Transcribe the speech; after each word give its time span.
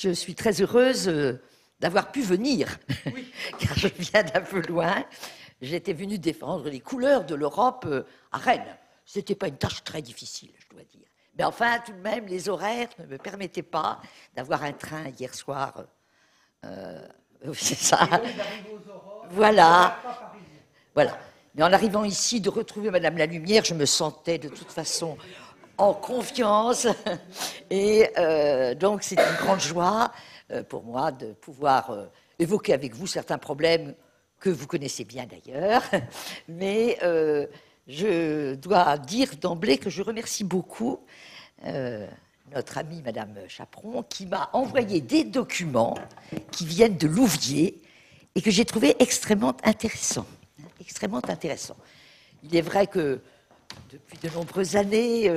je 0.00 0.10
suis 0.10 0.34
très 0.34 0.60
heureuse 0.60 1.08
euh, 1.08 1.40
d'avoir 1.80 2.12
pu 2.12 2.22
venir, 2.22 2.78
car 3.58 3.76
je 3.76 3.88
viens 3.88 4.22
d'un 4.22 4.40
peu 4.40 4.62
loin. 4.62 5.04
J'étais 5.60 5.92
venue 5.92 6.18
défendre 6.18 6.68
les 6.68 6.80
couleurs 6.80 7.24
de 7.24 7.34
l'Europe 7.34 7.84
euh, 7.86 8.04
à 8.30 8.38
Rennes. 8.38 8.76
Ce 9.04 9.18
n'était 9.18 9.34
pas 9.34 9.48
une 9.48 9.56
tâche 9.56 9.82
très 9.82 10.02
difficile, 10.02 10.52
je 10.58 10.68
dois 10.68 10.84
dire. 10.84 11.06
Mais 11.36 11.44
enfin, 11.44 11.78
tout 11.84 11.92
de 11.92 12.00
même, 12.00 12.26
les 12.26 12.48
horaires 12.48 12.88
ne 12.98 13.06
me 13.06 13.18
permettaient 13.18 13.62
pas 13.62 14.00
d'avoir 14.34 14.62
un 14.62 14.72
train 14.72 15.08
hier 15.18 15.34
soir. 15.34 15.84
Euh, 16.64 17.06
c'est 17.54 17.78
ça. 17.78 18.08
Voilà. 19.30 19.98
Voilà. 20.94 21.18
Mais 21.54 21.64
en 21.64 21.72
arrivant 21.72 22.04
ici, 22.04 22.40
de 22.40 22.50
retrouver 22.50 22.90
Madame 22.90 23.16
la 23.16 23.26
Lumière, 23.26 23.64
je 23.64 23.74
me 23.74 23.86
sentais 23.86 24.38
de 24.38 24.48
toute 24.48 24.70
façon 24.70 25.18
en 25.78 25.94
confiance. 25.94 26.86
Et 27.70 28.10
euh, 28.18 28.74
donc, 28.74 29.02
c'est 29.02 29.16
une 29.16 29.36
grande 29.38 29.60
joie 29.60 30.12
euh, 30.50 30.62
pour 30.62 30.82
moi 30.82 31.12
de 31.12 31.32
pouvoir 31.32 31.90
euh, 31.90 32.06
évoquer 32.38 32.74
avec 32.74 32.94
vous 32.94 33.06
certains 33.06 33.38
problèmes 33.38 33.94
que 34.40 34.50
vous 34.50 34.66
connaissez 34.66 35.04
bien 35.04 35.26
d'ailleurs. 35.26 35.82
Mais 36.48 36.98
je 37.88 38.54
dois 38.54 38.98
dire 38.98 39.30
d'emblée 39.40 39.78
que 39.78 39.90
je 39.90 40.02
remercie 40.02 40.44
beaucoup 40.44 41.00
notre 42.54 42.78
amie 42.78 43.02
Madame 43.02 43.34
Chaperon 43.48 44.04
qui 44.04 44.26
m'a 44.26 44.48
envoyé 44.52 45.00
des 45.00 45.24
documents 45.24 45.98
qui 46.52 46.64
viennent 46.64 46.96
de 46.96 47.08
Louviers 47.08 47.82
et 48.36 48.40
que 48.40 48.50
j'ai 48.50 48.64
trouvé 48.64 48.94
extrêmement 49.00 49.56
intéressants. 49.64 50.26
Extrêmement 50.80 51.20
intéressants. 51.28 51.76
Il 52.44 52.54
est 52.54 52.62
vrai 52.62 52.86
que 52.86 53.20
depuis 53.90 54.18
de 54.18 54.32
nombreuses 54.34 54.76
années, 54.76 55.28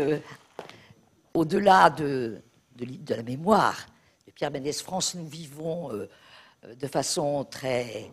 au-delà 1.34 1.90
de, 1.90 2.42
la 2.80 3.24
mémoire 3.24 3.88
de 4.28 4.32
Pierre 4.32 4.52
Mendès 4.52 4.74
France, 4.74 5.16
nous 5.16 5.28
vivons 5.28 5.92
euh, 5.94 6.08
de 6.76 6.88
façon 6.88 7.46
très, 7.46 8.10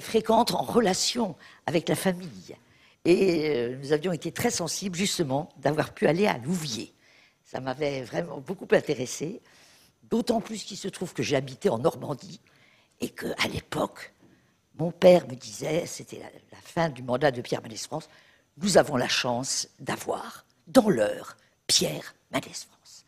fréquente 0.00 0.52
en 0.52 0.62
relation 0.62 1.36
avec 1.66 1.88
la 1.88 1.94
famille. 1.94 2.56
Et 3.04 3.50
euh, 3.50 3.76
nous 3.78 3.92
avions 3.92 4.12
été 4.12 4.32
très 4.32 4.50
sensibles 4.50 4.96
justement 4.96 5.48
d'avoir 5.58 5.94
pu 5.94 6.06
aller 6.06 6.26
à 6.26 6.38
Louviers. 6.38 6.92
Ça 7.44 7.60
m'avait 7.60 8.02
vraiment 8.02 8.40
beaucoup 8.40 8.66
intéressé, 8.72 9.40
d'autant 10.02 10.40
plus 10.40 10.64
qu'il 10.64 10.76
se 10.76 10.88
trouve 10.88 11.14
que 11.14 11.22
j'ai 11.22 11.36
habité 11.36 11.68
en 11.68 11.78
Normandie 11.78 12.40
et 13.00 13.10
qu'à 13.10 13.46
l'époque, 13.52 14.12
mon 14.78 14.90
père 14.90 15.26
me 15.28 15.34
disait, 15.34 15.86
c'était 15.86 16.18
la, 16.18 16.30
la, 16.52 16.58
fin 16.62 16.88
du 16.88 17.02
mandat 17.02 17.30
de 17.30 17.40
Pierre 17.40 17.62
Mendès 17.62 17.76
France, 17.76 18.08
nous 18.58 18.76
avons 18.76 18.96
la 18.96 19.08
chance 19.08 19.68
d'avoir 19.78 20.44
dans 20.66 20.88
l'heure 20.88 21.36
Pierre 21.66 22.15
Mendès 22.30 22.50
France. 22.50 23.04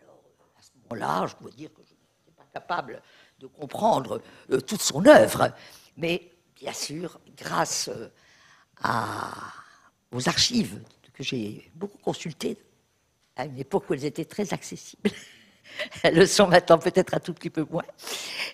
Alors, 0.00 0.22
à 0.58 0.62
ce 0.62 0.70
moment-là, 0.82 1.26
je 1.26 1.34
dois 1.42 1.50
dire 1.50 1.72
que 1.72 1.82
je 1.82 1.90
n'étais 1.90 2.36
pas 2.36 2.46
capable 2.52 3.02
de 3.38 3.46
comprendre 3.46 4.20
euh, 4.50 4.60
toute 4.60 4.82
son 4.82 5.04
œuvre, 5.06 5.52
mais 5.96 6.30
bien 6.56 6.72
sûr, 6.72 7.18
grâce 7.36 7.88
euh, 7.88 8.08
aux 10.12 10.28
archives 10.28 10.82
que 11.12 11.22
j'ai 11.22 11.70
beaucoup 11.74 11.98
consultées 11.98 12.58
à 13.36 13.46
une 13.46 13.58
époque 13.58 13.88
où 13.88 13.94
elles 13.94 14.04
étaient 14.04 14.24
très 14.24 14.52
accessibles, 14.52 15.10
elles 16.02 16.16
le 16.16 16.26
sont 16.26 16.46
maintenant 16.46 16.78
peut-être 16.78 17.14
un 17.14 17.20
tout 17.20 17.32
petit 17.32 17.50
peu 17.50 17.66
moins, 17.70 17.84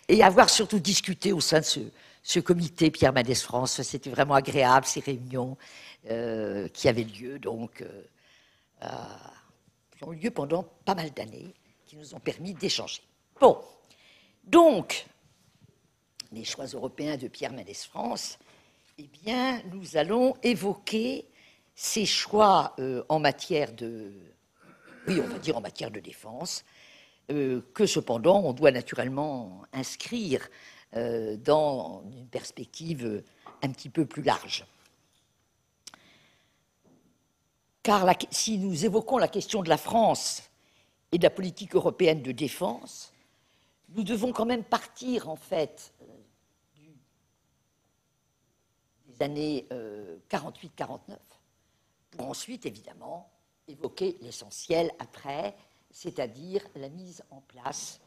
et 0.09 0.23
avoir 0.23 0.51
surtout 0.51 0.79
discuté 0.79 1.33
au 1.33 1.41
sein 1.41 1.61
de 1.61 1.91
ce, 2.23 2.41
comité 2.41 2.91
Pierre 2.91 3.13
Mendès 3.13 3.35
France, 3.37 3.83
c'était 3.83 4.11
vraiment 4.11 4.35
agréable, 4.35 4.87
ces 4.87 5.01
réunions. 5.01 5.57
Euh, 6.09 6.69
qui 6.69 6.89
avaient 6.89 7.03
lieu, 7.03 7.41
donc, 7.41 7.83
qui 9.97 10.05
ont 10.05 10.13
eu 10.13 10.17
lieu 10.17 10.31
pendant 10.31 10.63
pas 10.85 10.95
mal 10.95 11.11
d'années, 11.13 11.55
qui 11.87 11.97
nous 11.97 12.15
ont 12.15 12.21
permis 12.21 12.55
d'échanger. 12.55 13.03
Bon, 13.41 13.59
donc, 14.45 15.07
les 16.33 16.45
choix 16.45 16.67
européens 16.67 17.17
de 17.17 17.29
Pierre 17.29 17.53
Mendès 17.53 17.75
France, 17.75 18.39
eh 18.99 19.09
bien, 19.23 19.63
nous 19.73 19.97
allons 19.97 20.37
évoquer 20.43 21.27
ces 21.75 22.07
choix 22.07 22.75
en 23.09 23.19
matière 23.21 23.73
de, 23.73 24.13
oui, 25.07 25.21
on 25.21 25.29
va 25.29 25.39
dire 25.39 25.57
en 25.57 25.61
matière 25.61 25.91
de 25.91 26.01
défense, 26.01 26.65
que 27.29 27.87
cependant 27.87 28.41
on 28.41 28.53
doit 28.53 28.71
naturellement 28.71 29.63
inscrire 29.73 30.49
dans 30.93 32.03
une 32.17 32.29
perspective 32.29 33.23
un 33.63 33.71
petit 33.71 33.91
peu 33.91 34.07
plus 34.07 34.23
large. 34.23 34.65
Car 37.87 38.05
si 38.33 38.59
nous 38.59 38.85
évoquons 38.85 39.17
la 39.17 39.29
question 39.29 39.63
de 39.63 39.69
la 39.69 39.77
France 39.77 40.43
et 41.13 41.19
de 41.19 41.23
la 41.23 41.31
politique 41.31 41.77
européenne 41.77 42.21
de 42.21 42.33
défense, 42.33 43.13
nous 43.91 44.03
devons 44.03 44.33
quand 44.33 44.45
même 44.45 44.65
partir 44.65 45.29
en 45.29 45.37
fait 45.37 45.95
des 49.07 49.23
années 49.23 49.69
48-49 49.71 49.71
euh, 49.71 51.17
pour 52.11 52.29
ensuite 52.29 52.67
évidemment 52.67 53.31
évoquer 53.69 54.17
l'essentiel 54.21 54.91
après, 54.99 55.55
c'est-à-dire 55.93 56.67
la 56.75 56.89
mise 56.89 57.23
en 57.31 57.41
place 57.43 58.01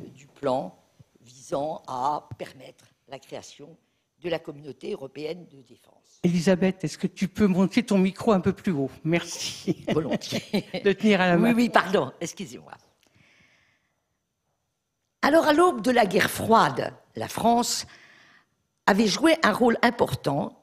euh, 0.00 0.08
du 0.08 0.26
plan 0.26 0.76
visant 1.20 1.84
à 1.86 2.28
permettre 2.36 2.84
la 3.06 3.20
création 3.20 3.76
de 4.20 4.28
la 4.28 4.38
communauté 4.38 4.92
européenne 4.92 5.46
de 5.50 5.62
défense. 5.62 6.20
Elisabeth, 6.22 6.84
est-ce 6.84 6.98
que 6.98 7.06
tu 7.06 7.28
peux 7.28 7.46
monter 7.46 7.82
ton 7.82 7.98
micro 7.98 8.32
un 8.32 8.40
peu 8.40 8.52
plus 8.52 8.72
haut? 8.72 8.90
Merci. 9.04 9.84
Volontiers. 9.92 10.42
de 10.84 10.92
tenir 10.92 11.20
à 11.20 11.28
la 11.28 11.36
main. 11.36 11.48
Oui, 11.48 11.64
oui, 11.64 11.68
pardon, 11.70 12.12
excusez-moi. 12.20 12.72
Alors, 15.22 15.46
à 15.46 15.52
l'aube 15.52 15.80
de 15.82 15.90
la 15.90 16.06
guerre 16.06 16.30
froide, 16.30 16.92
la 17.16 17.28
France 17.28 17.86
avait 18.86 19.06
joué 19.06 19.36
un 19.42 19.52
rôle 19.52 19.78
important 19.82 20.62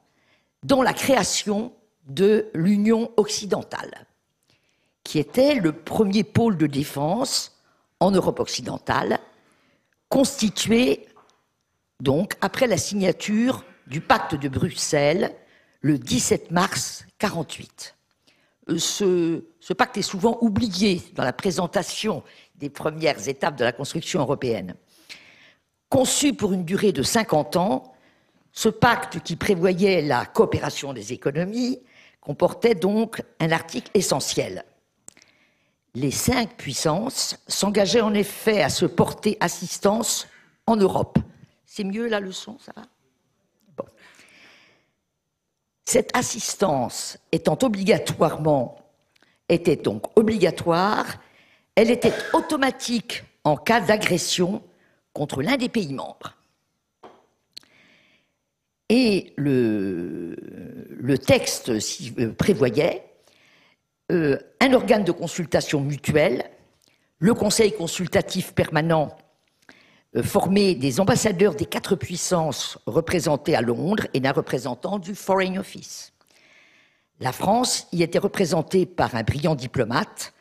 dans 0.62 0.82
la 0.82 0.92
création 0.92 1.72
de 2.06 2.50
l'Union 2.54 3.12
occidentale, 3.16 4.06
qui 5.02 5.18
était 5.18 5.54
le 5.54 5.72
premier 5.72 6.24
pôle 6.24 6.56
de 6.56 6.66
défense 6.66 7.60
en 8.00 8.10
Europe 8.10 8.40
occidentale, 8.40 9.18
constitué 10.08 11.07
donc 12.00 12.34
après 12.40 12.66
la 12.66 12.76
signature 12.76 13.64
du 13.86 14.00
pacte 14.00 14.34
de 14.34 14.48
Bruxelles 14.48 15.34
le 15.80 15.98
17 15.98 16.50
mars 16.50 17.04
48. 17.18 17.96
Euh, 18.68 18.78
ce, 18.78 19.44
ce, 19.60 19.72
pacte 19.72 19.96
est 19.96 20.02
souvent 20.02 20.38
oublié 20.40 21.02
dans 21.14 21.24
la 21.24 21.32
présentation 21.32 22.22
des 22.56 22.70
premières 22.70 23.28
étapes 23.28 23.56
de 23.56 23.64
la 23.64 23.72
construction 23.72 24.20
européenne. 24.20 24.74
Conçu 25.88 26.34
pour 26.34 26.52
une 26.52 26.64
durée 26.64 26.92
de 26.92 27.02
50 27.02 27.56
ans, 27.56 27.94
ce 28.52 28.68
pacte 28.68 29.20
qui 29.20 29.36
prévoyait 29.36 30.02
la 30.02 30.26
coopération 30.26 30.92
des 30.92 31.12
économies 31.12 31.80
comportait 32.20 32.74
donc 32.74 33.22
un 33.40 33.52
article 33.52 33.90
essentiel. 33.94 34.64
Les 35.94 36.10
cinq 36.10 36.56
puissances 36.56 37.38
s'engageaient 37.46 38.02
en 38.02 38.12
effet 38.12 38.62
à 38.62 38.68
se 38.68 38.84
porter 38.84 39.36
assistance 39.40 40.28
en 40.66 40.76
Europe. 40.76 41.18
C'est 41.78 41.84
mieux 41.84 42.08
la 42.08 42.18
leçon, 42.18 42.58
ça 42.58 42.72
va 42.74 42.82
cette 45.84 46.10
assistance 46.14 47.18
étant 47.30 47.56
obligatoirement, 47.62 48.78
était 49.48 49.76
donc 49.76 50.18
obligatoire, 50.18 51.06
elle 51.76 51.92
était 51.92 52.12
automatique 52.32 53.22
en 53.44 53.56
cas 53.56 53.80
d'agression 53.80 54.60
contre 55.12 55.40
l'un 55.40 55.56
des 55.56 55.68
pays 55.68 55.94
membres. 55.94 56.36
Et 58.88 59.32
le, 59.36 60.34
texte 61.16 61.70
euh, 61.70 62.32
prévoyait 62.34 63.04
euh, 64.10 64.36
un 64.60 64.72
organe 64.72 65.04
de 65.04 65.12
consultation 65.12 65.80
mutuelle, 65.80 66.50
le 67.20 67.34
Conseil 67.34 67.72
consultatif 67.72 68.52
permanent 68.52 69.16
formé 70.22 70.74
des 70.74 71.00
ambassadeurs 71.00 71.54
des 71.54 71.66
quatre 71.66 71.96
puissances 71.96 72.78
représentées 72.86 73.54
à 73.54 73.60
Londres 73.60 74.06
et 74.14 74.20
d'un 74.20 74.32
représentant 74.32 74.98
du 74.98 75.14
Foreign 75.14 75.58
Office. 75.58 76.12
La 77.20 77.32
France 77.32 77.88
y 77.92 78.02
était 78.02 78.18
représentée 78.18 78.86
par 78.86 79.14
un 79.14 79.22
brillant 79.22 79.54
diplomate, 79.54 80.32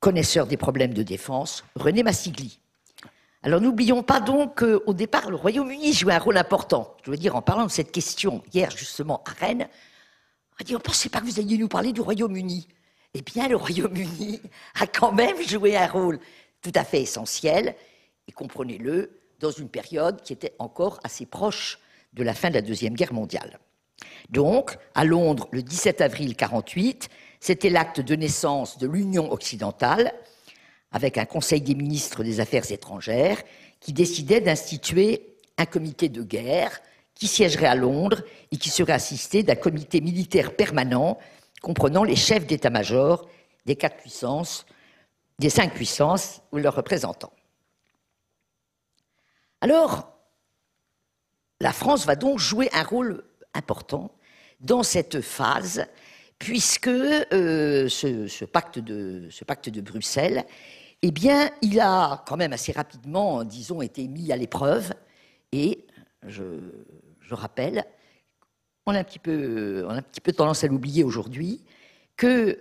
connaisseur 0.00 0.46
des 0.46 0.56
problèmes 0.56 0.94
de 0.94 1.02
défense, 1.02 1.64
René 1.76 2.02
Massigli. 2.02 2.58
Alors 3.42 3.60
n'oublions 3.60 4.02
pas 4.02 4.20
donc 4.20 4.58
qu'au 4.58 4.92
départ, 4.92 5.30
le 5.30 5.36
Royaume-Uni 5.36 5.92
jouait 5.92 6.14
un 6.14 6.18
rôle 6.18 6.36
important. 6.36 6.96
Je 7.04 7.10
veux 7.10 7.16
dire, 7.16 7.36
en 7.36 7.42
parlant 7.42 7.66
de 7.66 7.70
cette 7.70 7.92
question 7.92 8.42
hier 8.52 8.70
justement 8.70 9.22
à 9.24 9.30
Rennes, 9.30 9.68
on 10.58 10.62
a 10.62 10.64
dit, 10.64 10.74
on 10.74 10.78
ne 10.78 10.82
pensait 10.82 11.10
pas 11.10 11.20
que 11.20 11.26
vous 11.26 11.38
alliez 11.38 11.58
nous 11.58 11.68
parler 11.68 11.92
du 11.92 12.00
Royaume-Uni. 12.00 12.66
Eh 13.14 13.22
bien, 13.22 13.46
le 13.46 13.56
Royaume-Uni 13.56 14.40
a 14.80 14.86
quand 14.86 15.12
même 15.12 15.40
joué 15.42 15.76
un 15.76 15.86
rôle 15.86 16.18
tout 16.60 16.72
à 16.74 16.82
fait 16.82 17.02
essentiel 17.02 17.76
et 18.28 18.32
comprenez-le, 18.32 19.20
dans 19.40 19.50
une 19.50 19.68
période 19.68 20.22
qui 20.22 20.32
était 20.32 20.54
encore 20.58 20.98
assez 21.04 21.26
proche 21.26 21.78
de 22.14 22.22
la 22.22 22.34
fin 22.34 22.48
de 22.48 22.54
la 22.54 22.62
Deuxième 22.62 22.94
Guerre 22.94 23.12
mondiale. 23.12 23.58
Donc, 24.30 24.76
à 24.94 25.04
Londres, 25.04 25.48
le 25.52 25.62
17 25.62 26.00
avril 26.00 26.28
1948, 26.28 27.08
c'était 27.40 27.70
l'acte 27.70 28.00
de 28.00 28.16
naissance 28.16 28.78
de 28.78 28.86
l'Union 28.86 29.30
occidentale, 29.30 30.12
avec 30.92 31.18
un 31.18 31.26
Conseil 31.26 31.60
des 31.60 31.74
ministres 31.74 32.24
des 32.24 32.40
Affaires 32.40 32.70
étrangères 32.72 33.42
qui 33.80 33.92
décidait 33.92 34.40
d'instituer 34.40 35.36
un 35.58 35.66
comité 35.66 36.08
de 36.08 36.22
guerre 36.22 36.80
qui 37.14 37.26
siégerait 37.26 37.66
à 37.66 37.74
Londres 37.74 38.22
et 38.52 38.56
qui 38.56 38.70
serait 38.70 38.92
assisté 38.92 39.42
d'un 39.42 39.54
comité 39.54 40.00
militaire 40.00 40.54
permanent 40.54 41.18
comprenant 41.62 42.04
les 42.04 42.16
chefs 42.16 42.46
d'état-major 42.46 43.28
des 43.64 43.76
quatre 43.76 43.96
puissances, 43.96 44.66
des 45.38 45.50
cinq 45.50 45.74
puissances 45.74 46.40
ou 46.52 46.58
leurs 46.58 46.76
représentants. 46.76 47.32
Alors, 49.60 50.12
la 51.60 51.72
France 51.72 52.06
va 52.06 52.16
donc 52.16 52.38
jouer 52.38 52.68
un 52.72 52.82
rôle 52.82 53.24
important 53.54 54.12
dans 54.60 54.82
cette 54.82 55.20
phase, 55.20 55.86
puisque 56.38 56.88
euh, 56.88 57.88
ce, 57.88 58.44
pacte 58.44 58.78
de, 58.78 59.80
Bruxelles, 59.80 60.44
eh 61.02 61.10
bien, 61.10 61.50
il 61.62 61.80
a 61.80 62.24
quand 62.26 62.36
même 62.36 62.52
assez 62.52 62.72
rapidement, 62.72 63.44
disons, 63.44 63.82
été 63.82 64.06
mis 64.08 64.32
à 64.32 64.36
l'épreuve, 64.36 64.92
et 65.52 65.86
je, 66.26 66.44
rappelle, 67.30 67.84
on 68.86 68.94
a 68.94 68.98
un 69.00 69.04
petit 69.04 69.18
peu 69.18 70.32
tendance 70.34 70.64
à 70.64 70.68
l'oublier 70.68 71.04
aujourd'hui, 71.04 71.64
que 72.16 72.58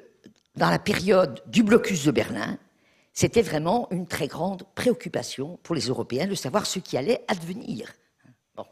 dans 0.55 0.69
la 0.69 0.79
période 0.79 1.41
du 1.47 1.63
blocus 1.63 2.05
de 2.05 2.11
Berlin, 2.11 2.57
c'était 3.15 3.41
vraiment 3.41 3.87
une 3.91 4.07
très 4.07 4.27
grande 4.27 4.63
préoccupation 4.75 5.57
pour 5.63 5.73
les 5.73 5.87
Européens 5.87 6.27
de 6.27 6.35
savoir 6.35 6.65
ce 6.65 6.79
qui 6.79 6.97
allait 6.97 7.23
advenir. 7.29 7.93
Bon. 8.55 8.65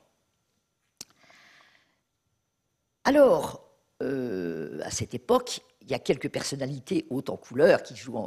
Alors, 3.05 3.65
euh, 4.01 4.81
à 4.83 4.91
cette 4.91 5.13
époque, 5.13 5.61
il 5.81 5.89
y 5.89 5.93
a 5.93 5.99
quelques 5.99 6.29
personnalités 6.29 7.07
hautes 7.09 7.29
en 7.29 7.37
couleur 7.37 7.83
qui 7.83 7.95
jouent 7.95 8.19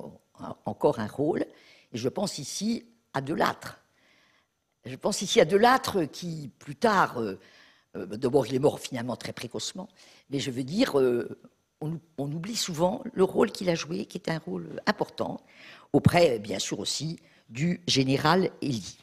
encore 0.64 1.00
un 1.00 1.06
rôle, 1.06 1.42
et 1.92 1.98
je 1.98 2.08
pense 2.08 2.38
ici 2.38 2.86
à 3.12 3.20
Delattre. 3.20 3.78
Je 4.86 4.96
pense 4.96 5.20
ici 5.20 5.38
à 5.38 5.44
Delattre 5.44 6.04
qui, 6.04 6.50
plus 6.58 6.76
tard, 6.76 7.20
euh, 7.20 7.38
euh, 7.94 8.06
d'abord, 8.06 8.46
il 8.46 8.54
est 8.54 8.58
mort 8.58 8.80
finalement 8.80 9.16
très 9.16 9.34
précocement, 9.34 9.88
mais 10.30 10.38
je 10.38 10.50
veux 10.50 10.64
dire, 10.64 10.96
on, 11.80 12.00
oublie 12.18 12.56
souvent 12.56 13.02
le 13.12 13.24
rôle 13.24 13.52
qu'il 13.52 13.68
a 13.68 13.74
joué, 13.74 14.06
qui 14.06 14.18
est 14.18 14.30
un 14.30 14.38
rôle 14.38 14.80
important, 14.86 15.40
auprès, 15.92 16.38
bien 16.38 16.58
sûr, 16.58 16.80
aussi 16.80 17.18
du 17.48 17.80
général 17.86 18.50
Elie. 18.62 18.98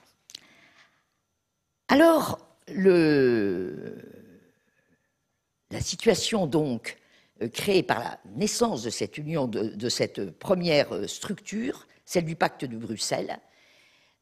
Alors, 1.88 2.39
la 2.68 3.80
situation 5.80 6.47
donc 6.47 6.97
euh, 7.41 7.50
créée 7.50 7.83
par 7.83 8.00
la 8.00 8.19
naissance 8.35 8.83
de 8.83 8.89
cette 8.89 9.18
union, 9.18 9.47
de, 9.47 9.89
cette 9.89 10.31
première 10.31 11.09
structure, 11.09 11.88
celle 12.06 12.25
du 12.25 12.35
pacte 12.35 12.65
de 12.65 12.77
Bruxelles, 12.77 13.39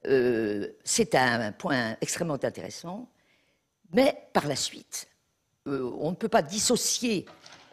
c'est 0.04 1.14
un 1.14 1.52
point 1.52 1.96
extrêmement 2.02 2.34
intéressant 2.44 3.08
mais 3.94 4.16
par 4.34 4.48
la 4.48 4.56
suite, 4.56 5.08
euh, 5.68 5.92
on 6.00 6.12
ne 6.12 6.16
peut 6.16 6.30
pas 6.30 6.42
dissocier 6.42 7.26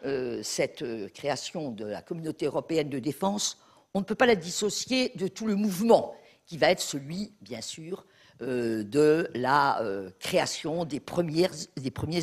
euh, 0.05 0.41
cette 0.43 0.81
euh, 0.81 1.07
création 1.09 1.71
de 1.71 1.85
la 1.85 2.01
communauté 2.01 2.45
européenne 2.45 2.89
de 2.89 2.99
défense, 2.99 3.57
on 3.93 3.99
ne 3.99 4.05
peut 4.05 4.15
pas 4.15 4.25
la 4.25 4.35
dissocier 4.35 5.11
de 5.15 5.27
tout 5.27 5.47
le 5.47 5.55
mouvement 5.55 6.15
qui 6.45 6.57
va 6.57 6.71
être 6.71 6.81
celui, 6.81 7.33
bien 7.41 7.61
sûr, 7.61 8.05
de 8.39 9.29
la 9.35 9.83
création 10.19 10.85
des, 10.85 10.99
premiers 10.99 11.49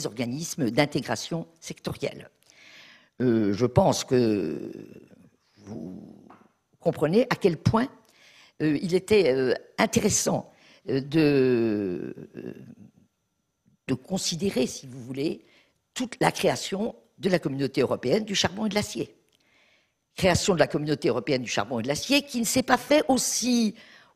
organismes 0.07 0.71
d'intégration 0.71 1.47
sectorielle. 1.61 2.31
je 3.21 3.67
pense 3.67 4.05
que 4.05 4.73
vous 5.59 6.03
comprenez 6.81 7.27
à 7.29 7.37
quel 7.37 7.59
point 7.59 7.89
il 8.61 8.95
était 8.95 9.55
intéressant 9.79 10.51
de 10.87 12.15
considérer, 14.07 14.67
si 14.67 14.87
vous 14.87 15.01
voulez, 15.01 15.45
toute 15.95 16.17
la 16.21 16.33
création 16.33 16.95
de 17.19 17.29
la 17.29 17.39
communauté 17.39 17.81
européenne 17.81 18.25
du 18.25 18.35
charbon 18.35 18.67
et 18.67 18.69
de 18.69 18.75
l'acier. 18.75 19.15
Création 20.17 20.55
de 20.55 20.59
la 20.59 20.67
communauté 20.67 21.09
européenne 21.09 21.43
du 21.43 21.51
charbon 21.51 21.79
et 21.79 21.83
de 21.83 21.89
l'acier 21.89 22.23
qui 22.23 22.41
ne 22.41 22.45
s'est 22.45 22.63
pas 22.63 22.79
fait 22.79 23.03
aussi, 23.09 23.75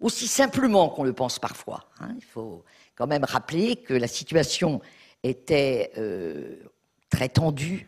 simplement 0.09 0.89
qu'on 0.89 1.05
le 1.05 1.13
pense 1.13 1.39
parfois. 1.39 1.85
Hein. 2.01 2.15
Il 2.17 2.25
faut 2.25 2.65
quand 2.97 3.07
même 3.07 3.25
rappeler 3.25 3.77
que 3.77 3.95
la 3.95 4.09
situation 4.09 4.81
était 5.23 5.93
euh, 5.99 6.57
très 7.11 7.29
tendue 7.29 7.87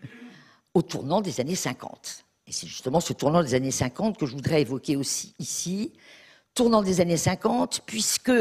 au 0.75 0.82
tournant 0.82 1.20
des 1.20 1.41
années 1.41 1.55
50. 1.55 2.25
Et 2.47 2.53
c'est 2.53 2.67
justement 2.67 3.00
ce 3.00 3.12
tournant 3.12 3.43
des 3.43 3.55
années 3.55 3.70
50 3.70 4.19
que 4.19 4.26
je 4.26 4.35
voudrais 4.35 4.62
évoquer 4.62 4.97
aussi 4.97 5.35
ici. 5.38 5.93
Tournant 6.55 6.82
des 6.82 7.00
années 7.00 7.17
50, 7.17 7.82
puisque, 7.87 8.32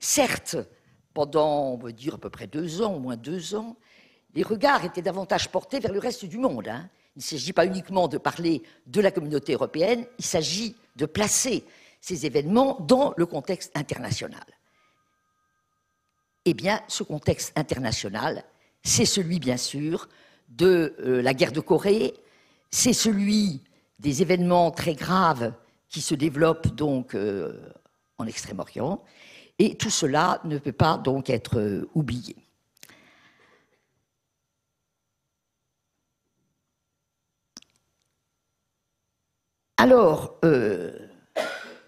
certes, 0.00 0.56
pendant, 1.12 1.72
on 1.72 1.76
va 1.76 1.92
dire, 1.92 2.14
à 2.14 2.18
peu 2.18 2.30
près 2.30 2.46
deux 2.46 2.80
ans, 2.80 2.94
au 2.94 2.98
moins 2.98 3.16
deux 3.16 3.54
ans, 3.54 3.76
les 4.34 4.42
regards 4.42 4.84
étaient 4.84 5.02
davantage 5.02 5.50
portés 5.50 5.80
vers 5.80 5.92
le 5.92 5.98
reste 5.98 6.24
du 6.24 6.38
monde. 6.38 6.68
Hein. 6.68 6.88
Il 7.18 7.22
ne 7.22 7.24
s'agit 7.24 7.52
pas 7.52 7.66
uniquement 7.66 8.06
de 8.06 8.16
parler 8.16 8.62
de 8.86 9.00
la 9.00 9.10
communauté 9.10 9.54
européenne, 9.54 10.06
il 10.20 10.24
s'agit 10.24 10.76
de 10.94 11.04
placer 11.04 11.64
ces 12.00 12.26
événements 12.26 12.78
dans 12.78 13.12
le 13.16 13.26
contexte 13.26 13.76
international. 13.76 14.44
Eh 16.44 16.54
bien, 16.54 16.80
ce 16.86 17.02
contexte 17.02 17.52
international, 17.58 18.44
c'est 18.84 19.04
celui, 19.04 19.40
bien 19.40 19.56
sûr, 19.56 20.08
de 20.48 20.94
euh, 21.00 21.20
la 21.20 21.34
guerre 21.34 21.50
de 21.50 21.58
Corée, 21.58 22.14
c'est 22.70 22.92
celui 22.92 23.64
des 23.98 24.22
événements 24.22 24.70
très 24.70 24.94
graves 24.94 25.52
qui 25.88 26.00
se 26.00 26.14
développent 26.14 26.68
donc 26.68 27.16
euh, 27.16 27.68
en 28.18 28.28
Extrême-Orient, 28.28 29.02
et 29.58 29.74
tout 29.74 29.90
cela 29.90 30.40
ne 30.44 30.58
peut 30.58 30.70
pas 30.70 30.98
donc 30.98 31.30
être 31.30 31.58
euh, 31.58 31.90
oublié. 31.94 32.36
Alors, 39.80 40.36
euh, 40.44 40.90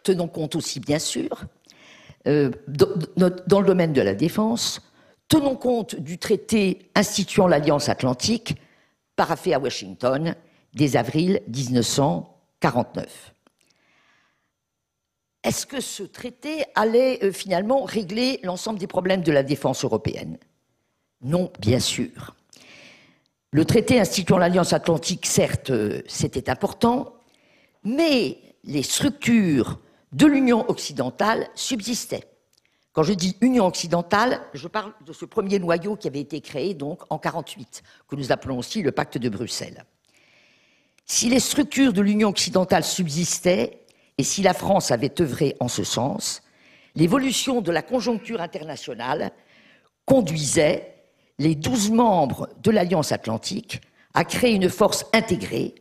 tenons 0.05 0.29
compte 0.29 0.55
aussi, 0.55 0.79
bien 0.79 1.01
sûr, 1.01 1.29
euh, 2.29 2.53
dans, 2.69 3.59
le 3.59 3.67
domaine 3.67 3.93
de 3.93 4.01
la 4.01 4.15
défense, 4.15 4.81
tenons 5.27 5.57
compte 5.57 5.97
du 5.97 6.17
traité 6.17 6.89
instituant 6.95 7.49
l'Alliance 7.49 7.89
atlantique, 7.89 8.55
paraffé 9.17 9.55
à 9.55 9.59
Washington 9.59 10.37
dès 10.73 10.97
avril 10.97 11.41
1949 11.49 13.35
est-ce 15.43 15.65
que 15.65 15.81
ce 15.81 16.03
traité 16.03 16.67
allait 16.75 17.25
euh, 17.25 17.33
finalement 17.33 17.85
régler 17.85 18.41
l'ensemble 18.43 18.79
des 18.79 18.87
problèmes 18.87 19.23
de 19.23 19.33
la 19.33 19.43
défense 19.43 19.85
européenne? 19.85 20.37
Non, 21.23 21.51
bien 21.59 21.81
sûr. 21.81 22.37
Le 23.51 23.65
traité 23.65 23.99
instituant 23.99 24.37
l'Alliance 24.37 24.75
atlantique, 24.75 25.25
certes, 25.25 25.73
c'était 26.07 26.51
important, 26.51 27.20
mais 27.85 28.39
les 28.65 28.83
structures 28.83 29.79
de 30.13 30.27
l'Union 30.27 30.69
occidentale 30.69 31.49
subsistaient. 31.55 32.27
Quand 32.93 33.05
je 33.05 33.13
dis 33.13 33.37
Union 33.41 33.67
occidentale, 33.67 34.41
je 34.53 34.67
parle 34.67 34.93
de 35.07 35.13
ce 35.13 35.25
premier 35.25 35.59
noyau 35.59 35.97
qui 35.97 36.09
avait 36.09 36.21
été 36.21 36.41
créé 36.41 36.75
donc 36.75 37.03
en 37.09 37.19
48, 37.19 37.83
que 38.09 38.17
nous 38.17 38.33
appelons 38.33 38.59
aussi 38.59 38.83
le 38.83 38.91
pacte 38.91 39.17
de 39.17 39.29
Bruxelles. 39.29 39.85
Si 41.07 41.29
les 41.29 41.41
structures 41.41 41.93
de 41.93 42.03
l'Union 42.03 42.29
occidentale 42.29 42.85
subsistaient, 42.85 43.81
et 44.19 44.25
si 44.25 44.43
la 44.43 44.55
France 44.55 44.91
avait 44.91 45.21
œuvré 45.21 45.57
en 45.61 45.69
ce 45.69 45.85
sens, 45.85 46.43
l'évolution 46.95 47.61
de 47.61 47.71
la 47.71 47.83
conjoncture 47.83 48.41
internationale 48.41 49.33
conduisait 50.05 50.95
les 51.39 51.55
douze 51.55 51.91
membres 51.91 52.49
de 52.63 52.71
l'Alliance 52.71 53.13
atlantique 53.13 53.81
à 54.15 54.25
créer 54.25 54.55
une 54.55 54.69
force 54.69 55.07
intégrée 55.13 55.75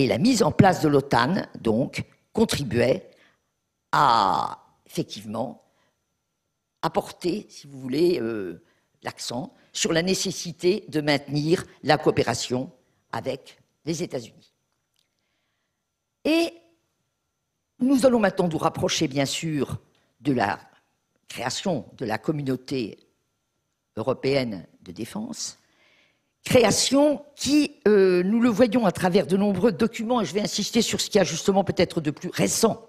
et 0.00 0.06
la 0.06 0.18
mise 0.18 0.42
en 0.42 0.50
place 0.50 0.80
de 0.80 0.88
l'OTAN, 0.88 1.46
donc, 1.60 2.04
contribuait 2.32 3.10
à, 3.92 4.64
effectivement, 4.86 5.62
apporter, 6.80 7.46
si 7.50 7.66
vous 7.66 7.78
voulez, 7.78 8.18
euh, 8.20 8.62
l'accent 9.02 9.52
sur 9.72 9.92
la 9.92 10.02
nécessité 10.02 10.84
de 10.88 11.00
maintenir 11.00 11.64
la 11.82 11.98
coopération 11.98 12.72
avec 13.12 13.58
les 13.84 14.02
États-Unis. 14.02 14.54
Et 16.24 16.54
nous 17.78 18.06
allons 18.06 18.20
maintenant 18.20 18.48
nous 18.48 18.58
rapprocher, 18.58 19.06
bien 19.06 19.26
sûr, 19.26 19.78
de 20.20 20.32
la 20.32 20.60
création 21.28 21.86
de 21.98 22.04
la 22.06 22.18
communauté 22.18 22.98
européenne 23.96 24.66
de 24.82 24.92
défense, 24.92 25.58
création 26.44 27.24
qui, 27.36 27.76
euh, 27.86 28.22
nous 28.22 28.40
le 28.40 28.48
voyons 28.48 28.86
à 28.86 28.92
travers 28.92 29.26
de 29.26 29.36
nombreux 29.36 29.72
documents, 29.72 30.20
et 30.20 30.24
je 30.24 30.34
vais 30.34 30.40
insister 30.40 30.82
sur 30.82 31.00
ce 31.00 31.10
qui 31.10 31.18
a 31.18 31.24
justement 31.24 31.64
peut-être 31.64 32.00
de 32.00 32.10
plus 32.10 32.30
récent 32.30 32.88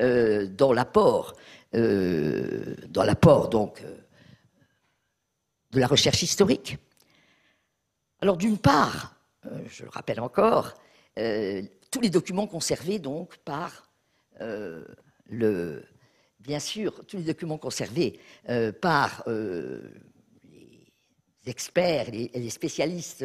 euh, 0.00 0.46
dans 0.46 0.72
l'apport, 0.72 1.34
euh, 1.74 2.76
dans 2.88 3.04
l'apport 3.04 3.48
donc 3.48 3.82
de 5.70 5.80
la 5.80 5.86
recherche 5.86 6.22
historique. 6.22 6.76
Alors 8.20 8.36
d'une 8.36 8.58
part, 8.58 9.16
je 9.68 9.84
le 9.84 9.88
rappelle 9.88 10.20
encore, 10.20 10.74
tous 11.16 12.00
les 12.00 12.10
documents 12.10 12.46
conservés 12.46 12.98
donc 12.98 13.38
par 13.38 13.90
le, 14.38 15.84
bien 16.38 16.60
sûr, 16.60 17.04
tous 17.06 17.16
les 17.16 17.24
documents 17.24 17.58
conservés 17.58 18.20
par 18.80 19.24
experts 21.46 22.08
et 22.12 22.30
les, 22.34 22.50
spécialistes 22.50 23.24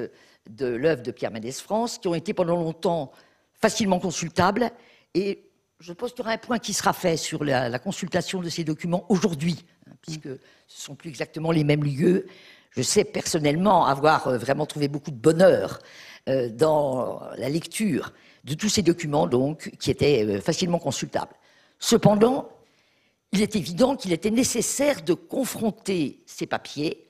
de 0.50 0.66
l'œuvre 0.66 1.04
de 1.04 1.12
Pierre 1.12 1.32
Mendès 1.32 1.52
France, 1.52 1.98
qui 1.98 2.08
ont 2.08 2.16
été 2.16 2.34
pendant 2.34 2.56
longtemps 2.56 3.12
facilement 3.54 4.00
consultables. 4.00 4.72
Et 5.14 5.50
je 5.80 5.94
pense 5.94 6.12
qu'il 6.12 6.20
y 6.20 6.22
aura 6.24 6.32
un 6.32 6.38
point 6.38 6.60
qui 6.60 6.74
sera 6.74 6.94
fait 6.94 7.18
sur 7.18 7.44
la, 7.44 7.80
consultation 7.80 8.42
de 8.42 8.50
ces 8.50 8.64
documents 8.64 9.06
aujourd'hui, 9.10 9.66
hein, 9.88 9.94
puisque 10.02 10.30
ce 10.68 10.82
sont 10.82 10.96
plus 10.96 11.10
exactement 11.10 11.52
les 11.52 11.64
mêmes 11.64 11.84
lieux. 11.84 12.28
Je 12.72 12.82
sais 12.82 13.04
personnellement 13.04 13.86
avoir 13.86 14.28
euh, 14.28 14.38
vraiment 14.38 14.66
trouvé 14.66 14.88
beaucoup 14.88 15.12
de 15.12 15.18
bonheur 15.18 15.80
dans 16.56 17.22
la 17.38 17.48
lecture 17.48 18.12
de 18.44 18.54
tous 18.54 18.68
ces 18.68 18.82
documents, 18.82 19.28
donc, 19.28 19.72
qui 19.80 19.90
étaient 19.90 20.42
facilement 20.42 20.78
consultables. 20.78 21.32
Cependant, 21.80 22.50
il 23.32 23.42
est 23.42 23.56
évident 23.56 23.96
qu'il 23.96 24.14
était 24.14 24.32
nécessaire 24.32 25.04
de 25.04 25.14
confronter 25.14 26.24
ces 26.26 26.46
papiers 26.46 27.07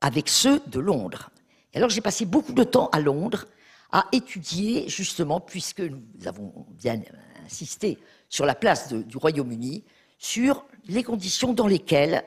avec 0.00 0.28
ceux 0.28 0.60
de 0.66 0.80
Londres. 0.80 1.30
Et 1.72 1.78
alors 1.78 1.90
j'ai 1.90 2.00
passé 2.00 2.24
beaucoup 2.24 2.52
de 2.52 2.64
temps 2.64 2.88
à 2.92 3.00
Londres 3.00 3.46
à 3.92 4.06
étudier, 4.12 4.88
justement, 4.88 5.40
puisque 5.40 5.80
nous 5.80 6.26
avons 6.26 6.66
bien 6.70 7.00
insisté 7.44 7.98
sur 8.28 8.44
la 8.44 8.54
place 8.54 8.92
du 8.92 9.16
Royaume-Uni, 9.16 9.84
sur 10.18 10.66
les 10.86 11.02
conditions 11.02 11.52
dans 11.52 11.66
lesquelles 11.66 12.24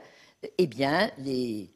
eh 0.58 0.68
bien, 0.68 1.12
les, 1.18 1.70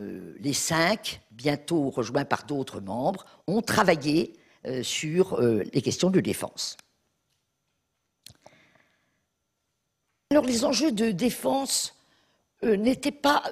euh, 0.00 0.34
les 0.40 0.52
cinq, 0.52 1.20
bientôt 1.30 1.90
rejoints 1.90 2.24
par 2.24 2.44
d'autres 2.44 2.80
membres, 2.80 3.24
ont 3.46 3.62
travaillé 3.62 4.32
euh, 4.66 4.82
sur 4.82 5.34
euh, 5.34 5.62
les 5.72 5.82
questions 5.82 6.10
de 6.10 6.20
défense. 6.20 6.76
Alors 10.30 10.44
les 10.44 10.64
enjeux 10.64 10.92
de 10.92 11.10
défense 11.12 11.94
n'étaient 12.62 13.12
pas 13.12 13.44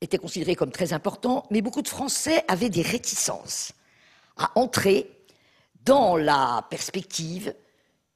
étaient 0.00 0.18
considérés 0.18 0.54
comme 0.54 0.70
très 0.70 0.92
importants, 0.92 1.46
mais 1.50 1.62
beaucoup 1.62 1.82
de 1.82 1.88
Français 1.88 2.44
avaient 2.48 2.70
des 2.70 2.82
réticences 2.82 3.72
à 4.36 4.52
entrer 4.58 5.10
dans 5.84 6.16
la 6.16 6.66
perspective 6.70 7.54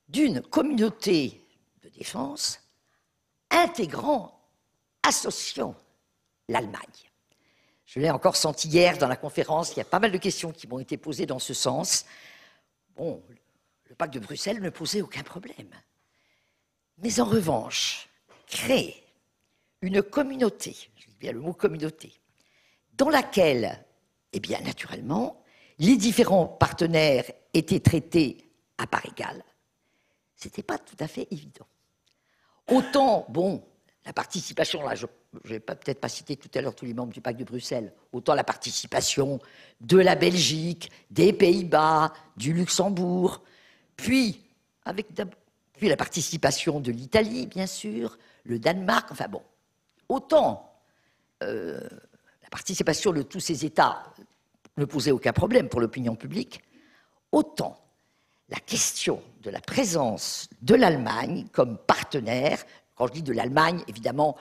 d'une 0.09 0.41
communauté 0.43 1.45
de 1.83 1.89
défense 1.89 2.61
intégrant, 3.51 4.39
associant 5.03 5.75
l'Allemagne. 6.49 6.83
Je 7.85 8.01
l'ai 8.01 8.11
encore 8.11 8.37
senti 8.37 8.69
hier 8.69 8.97
dans 8.99 9.09
la 9.09 9.17
conférence, 9.17 9.73
il 9.73 9.79
y 9.79 9.83
a 9.83 9.85
pas 9.85 9.99
mal 9.99 10.13
de 10.13 10.19
questions 10.19 10.53
qui 10.53 10.67
m'ont 10.67 10.79
été 10.79 10.97
posées 10.97 11.27
dans 11.27 11.39
ce 11.39 11.53
sens. 11.53 12.07
Bon, 12.97 13.23
le 13.89 13.95
pacte 13.95 14.15
de 14.15 14.21
Bruxelles 14.21 14.61
ne 14.61 14.71
posait 14.71 15.03
aucun 15.03 15.23
problème. 15.23 15.69
Mais 16.99 17.21
en 17.21 17.25
revanche, 17.25 18.09
créer 18.47 19.03
une 19.83 20.03
communauté, 20.03 20.77
je 21.23 21.29
dis 21.29 21.33
bien 21.33 21.33
le 21.33 21.41
mot 21.41 21.53
communauté, 21.53 22.13
dans 22.95 23.09
laquelle, 23.09 23.85
eh 24.33 24.41
bien, 24.41 24.61
naturellement, 24.61 25.43
les 25.79 25.97
différents 25.97 26.47
partenaires 26.47 27.31
étaient 27.55 27.81
traités 27.81 28.51
à 28.79 28.87
part 28.87 29.07
égale, 29.07 29.43
ce 30.37 30.49
n'était 30.49 30.63
pas 30.63 30.79
tout 30.79 30.97
à 30.99 31.07
fait 31.07 31.29
évident. 31.31 31.67
Autant, 32.69 33.27
bon, 33.29 33.65
la 34.05 34.13
participation, 34.13 34.83
là, 34.83 34.95
je 34.95 35.07
ne 35.45 35.49
vais 35.49 35.61
peut-être 35.61 36.01
pas 36.01 36.09
citer 36.09 36.37
tout 36.37 36.51
à 36.55 36.61
l'heure 36.61 36.75
tous 36.75 36.87
les 36.87 36.95
membres 36.95 37.13
du 37.13 37.21
pacte 37.21 37.39
de 37.39 37.45
Bruxelles, 37.45 37.93
autant 38.13 38.35
la 38.35 38.45
participation 38.45 39.39
de 39.81 39.99
la 39.99 40.17
Belgique, 40.17 40.91
des 41.11 41.33
Pays-Bas, 41.33 42.13
du 42.37 42.53
Luxembourg, 42.53 43.43
puis 43.97 44.43
avec 44.85 45.07
puis 45.75 45.89
la 45.89 45.97
participation 45.97 46.81
de 46.81 46.91
l'Italie, 46.91 47.47
bien 47.47 47.67
sûr, 47.67 48.19
le 48.45 48.59
Danemark, 48.59 49.11
enfin 49.11 49.29
bon, 49.29 49.43
autant 50.09 50.72
euh, 51.43 51.81
la 52.43 52.49
participation 52.51 53.13
de 53.13 53.23
tous 53.23 53.41
ces 53.41 53.65
États 53.65 54.05
ne 54.77 54.85
posait 54.85 55.11
aucun 55.11 55.33
problème 55.33 55.69
pour 55.69 55.81
l'opinion 55.81 56.15
publique, 56.17 56.63
autant 57.31 57.79
la 58.49 58.59
question 58.59 59.23
de 59.43 59.51
la 59.51 59.61
présence 59.61 60.49
de 60.61 60.75
l'Allemagne 60.75 61.47
comme 61.53 61.79
partenaire, 61.79 62.65
quand 62.95 63.07
je 63.07 63.13
dis 63.13 63.23
de 63.23 63.33
l'Allemagne, 63.33 63.83
évidemment, 63.89 64.37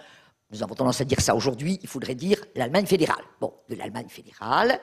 nous 0.52 0.64
avons 0.64 0.76
tendance 0.76 1.00
à 1.00 1.06
dire 1.06 1.22
ça 1.22 1.36
aujourd'hui, 1.36 1.80
il 1.82 1.88
faudrait 1.88 2.16
dire 2.16 2.44
l'Allemagne 2.56 2.86
fédérale. 2.86 3.24
Bon, 3.40 3.54
de 3.70 3.76
l'Allemagne 3.76 4.10
fédérale, 4.10 4.80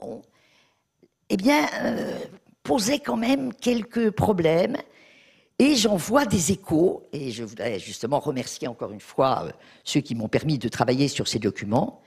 bon, 0.00 0.22
eh 1.28 1.36
bien, 1.36 1.66
euh, 1.82 2.18
posait 2.62 3.00
quand 3.00 3.16
même 3.16 3.52
quelques 3.52 4.10
problèmes 4.10 4.76
et 5.62 5.76
j'en 5.76 5.94
vois 5.94 6.26
des 6.26 6.50
échos, 6.50 7.08
et 7.12 7.30
je 7.30 7.44
voudrais 7.44 7.78
justement 7.78 8.18
remercier 8.18 8.66
encore 8.66 8.90
une 8.90 9.00
fois 9.00 9.44
euh, 9.44 9.52
ceux 9.84 10.00
qui 10.00 10.16
m'ont 10.16 10.26
permis 10.26 10.58
de 10.58 10.68
travailler 10.68 11.06
sur 11.06 11.28
ces 11.28 11.38
documents. 11.38 12.02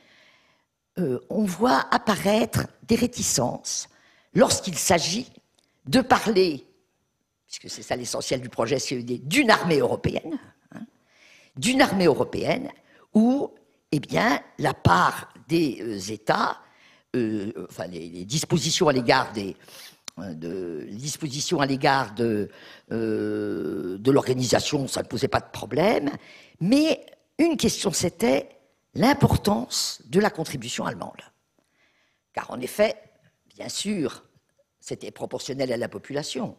Euh, 0.99 1.21
on 1.29 1.45
voit 1.45 1.87
apparaître 1.89 2.67
des 2.83 2.95
réticences 2.95 3.87
lorsqu'il 4.33 4.77
s'agit 4.77 5.31
de 5.85 6.01
parler, 6.01 6.67
puisque 7.47 7.73
c'est 7.73 7.81
ça 7.81 7.95
l'essentiel 7.95 8.41
du 8.41 8.49
projet 8.49 8.77
CED, 8.77 9.25
d'une 9.25 9.49
armée 9.49 9.79
européenne, 9.79 10.37
hein, 10.73 10.81
d'une 11.55 11.81
armée 11.81 12.07
européenne 12.07 12.69
où, 13.13 13.51
eh 13.93 14.01
bien, 14.01 14.41
la 14.59 14.73
part 14.73 15.33
des 15.47 15.77
euh, 15.79 16.11
États, 16.11 16.59
enfin, 17.69 17.87
les, 17.87 18.25
dispositions 18.25 18.89
à 18.89 18.91
l'égard 18.91 19.31
des, 19.31 19.55
de 20.17 20.87
dispositions 20.91 21.59
à 21.59 21.65
l'égard 21.65 22.13
de, 22.13 22.49
euh, 22.91 23.97
de 23.97 24.11
l'organisation, 24.11 24.87
ça 24.87 25.03
ne 25.03 25.07
posait 25.07 25.27
pas 25.27 25.41
de 25.41 25.51
problème. 25.51 26.09
Mais 26.61 27.05
une 27.37 27.57
question, 27.57 27.91
c'était 27.91 28.49
l'importance 28.93 30.01
de 30.05 30.19
la 30.19 30.29
contribution 30.29 30.85
allemande. 30.85 31.21
Car 32.33 32.49
en 32.51 32.59
effet, 32.61 32.95
bien 33.53 33.67
sûr, 33.67 34.23
c'était 34.79 35.11
proportionnel 35.11 35.71
à 35.73 35.77
la 35.77 35.89
population. 35.89 36.55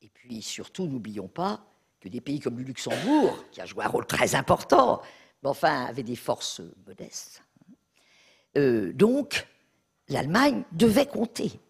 Et 0.00 0.08
puis 0.08 0.40
surtout, 0.40 0.86
n'oublions 0.86 1.28
pas 1.28 1.60
que 2.00 2.08
des 2.08 2.20
pays 2.20 2.40
comme 2.40 2.58
le 2.58 2.64
Luxembourg, 2.64 3.44
qui 3.52 3.60
a 3.60 3.66
joué 3.66 3.84
un 3.84 3.88
rôle 3.88 4.06
très 4.06 4.34
important, 4.34 5.02
mais 5.42 5.50
enfin 5.50 5.84
avait 5.86 6.02
des 6.02 6.16
forces 6.16 6.62
modestes. 6.86 7.42
Euh, 8.56 8.92
donc, 8.94 9.46
l'Allemagne 10.08 10.62
devait 10.72 11.06
compter 11.06 11.60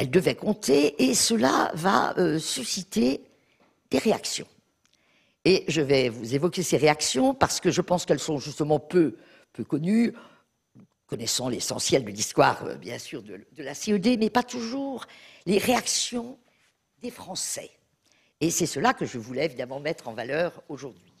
elle 0.00 0.10
devait 0.10 0.34
compter, 0.34 1.10
et 1.10 1.14
cela 1.14 1.70
va 1.74 2.14
euh, 2.16 2.38
susciter 2.38 3.22
des 3.90 3.98
réactions. 3.98 4.46
Et 5.44 5.66
je 5.68 5.82
vais 5.82 6.08
vous 6.08 6.34
évoquer 6.34 6.62
ces 6.62 6.78
réactions 6.78 7.34
parce 7.34 7.60
que 7.60 7.70
je 7.70 7.82
pense 7.82 8.06
qu'elles 8.06 8.18
sont 8.18 8.38
justement 8.38 8.80
peu, 8.80 9.18
peu 9.52 9.62
connues, 9.62 10.14
connaissant 11.06 11.50
l'essentiel 11.50 12.02
de 12.02 12.10
l'histoire, 12.10 12.64
euh, 12.64 12.76
bien 12.76 12.98
sûr, 12.98 13.22
de, 13.22 13.44
de, 13.52 13.62
la 13.62 13.74
CED, 13.74 14.18
mais 14.18 14.30
pas 14.30 14.42
toujours 14.42 15.04
les 15.44 15.58
réactions 15.58 16.38
des 17.02 17.10
Français. 17.10 17.70
Et 18.40 18.50
c'est 18.50 18.64
cela 18.64 18.94
que 18.94 19.04
je 19.04 19.18
voulais 19.18 19.44
évidemment 19.44 19.80
mettre 19.80 20.08
en 20.08 20.14
valeur 20.14 20.62
aujourd'hui. 20.70 21.12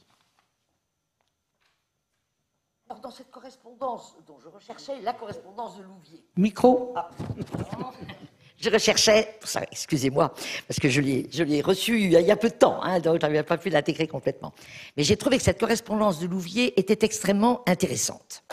Alors, 2.88 3.02
dans 3.02 3.10
cette 3.10 3.30
correspondance 3.30 4.16
dont 4.26 4.38
je 4.40 4.48
recherchais 4.48 5.02
la 5.02 5.12
correspondance 5.12 5.76
de 5.76 5.82
Louvier. 5.82 6.24
Micro. 6.38 6.94
Ah, 6.96 7.10
je 8.60 8.68
recherchais, 8.68 9.38
excusez-moi, 9.72 10.34
parce 10.68 10.78
que 10.78 10.88
je 10.90 11.00
l'ai 11.00 11.60
reçu 11.62 11.98
il 12.00 12.12
y 12.12 12.30
a 12.30 12.36
peu 12.36 12.50
de 12.50 12.54
temps, 12.54 12.82
hein, 12.82 13.00
donc 13.00 13.16
je 13.20 13.26
n'avais 13.26 13.42
pas 13.42 13.56
pu 13.56 13.70
l'intégrer 13.70 14.06
complètement. 14.06 14.52
Mais 14.96 15.02
j'ai 15.02 15.16
trouvé 15.16 15.38
que 15.38 15.42
cette 15.42 15.58
correspondance 15.58 16.20
de 16.20 16.26
Louvier 16.26 16.78
était 16.78 17.04
extrêmement 17.06 17.62
intéressante. 17.66 18.44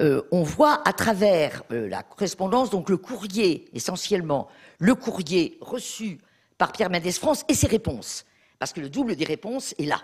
Euh, 0.00 0.22
on 0.32 0.42
voit 0.42 0.80
à 0.88 0.94
travers 0.94 1.62
euh, 1.70 1.86
la 1.86 2.02
correspondance, 2.02 2.70
donc 2.70 2.88
le 2.88 2.96
courrier 2.96 3.68
essentiellement, 3.74 4.48
le 4.78 4.94
courrier 4.94 5.58
reçu 5.60 6.18
par 6.56 6.72
Pierre 6.72 6.88
Mendès 6.88 7.12
France 7.12 7.44
et 7.48 7.54
ses 7.54 7.66
réponses, 7.66 8.24
parce 8.58 8.72
que 8.72 8.80
le 8.80 8.88
double 8.88 9.16
des 9.16 9.26
réponses 9.26 9.74
est 9.78 9.84
là. 9.84 10.00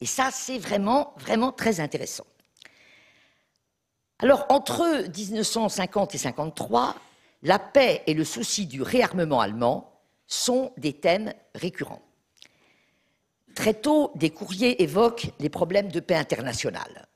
Et 0.00 0.06
ça, 0.06 0.30
c'est 0.32 0.58
vraiment, 0.58 1.14
vraiment 1.18 1.50
très 1.50 1.80
intéressant. 1.80 2.24
Alors, 4.20 4.46
entre 4.48 5.08
1950 5.08 6.14
et 6.14 6.18
1953, 6.18 6.94
la 7.42 7.58
paix 7.58 8.02
et 8.06 8.14
le 8.14 8.24
souci 8.24 8.66
du 8.66 8.82
réarmement 8.82 9.40
allemand 9.40 10.00
sont 10.26 10.72
des 10.76 10.92
thèmes 10.92 11.32
récurrents. 11.54 12.02
Très 13.54 13.74
tôt, 13.74 14.12
des 14.14 14.30
courriers 14.30 14.82
évoquent 14.82 15.32
les 15.38 15.48
problèmes 15.48 15.90
de 15.90 16.00
paix 16.00 16.14
internationale. 16.14 17.06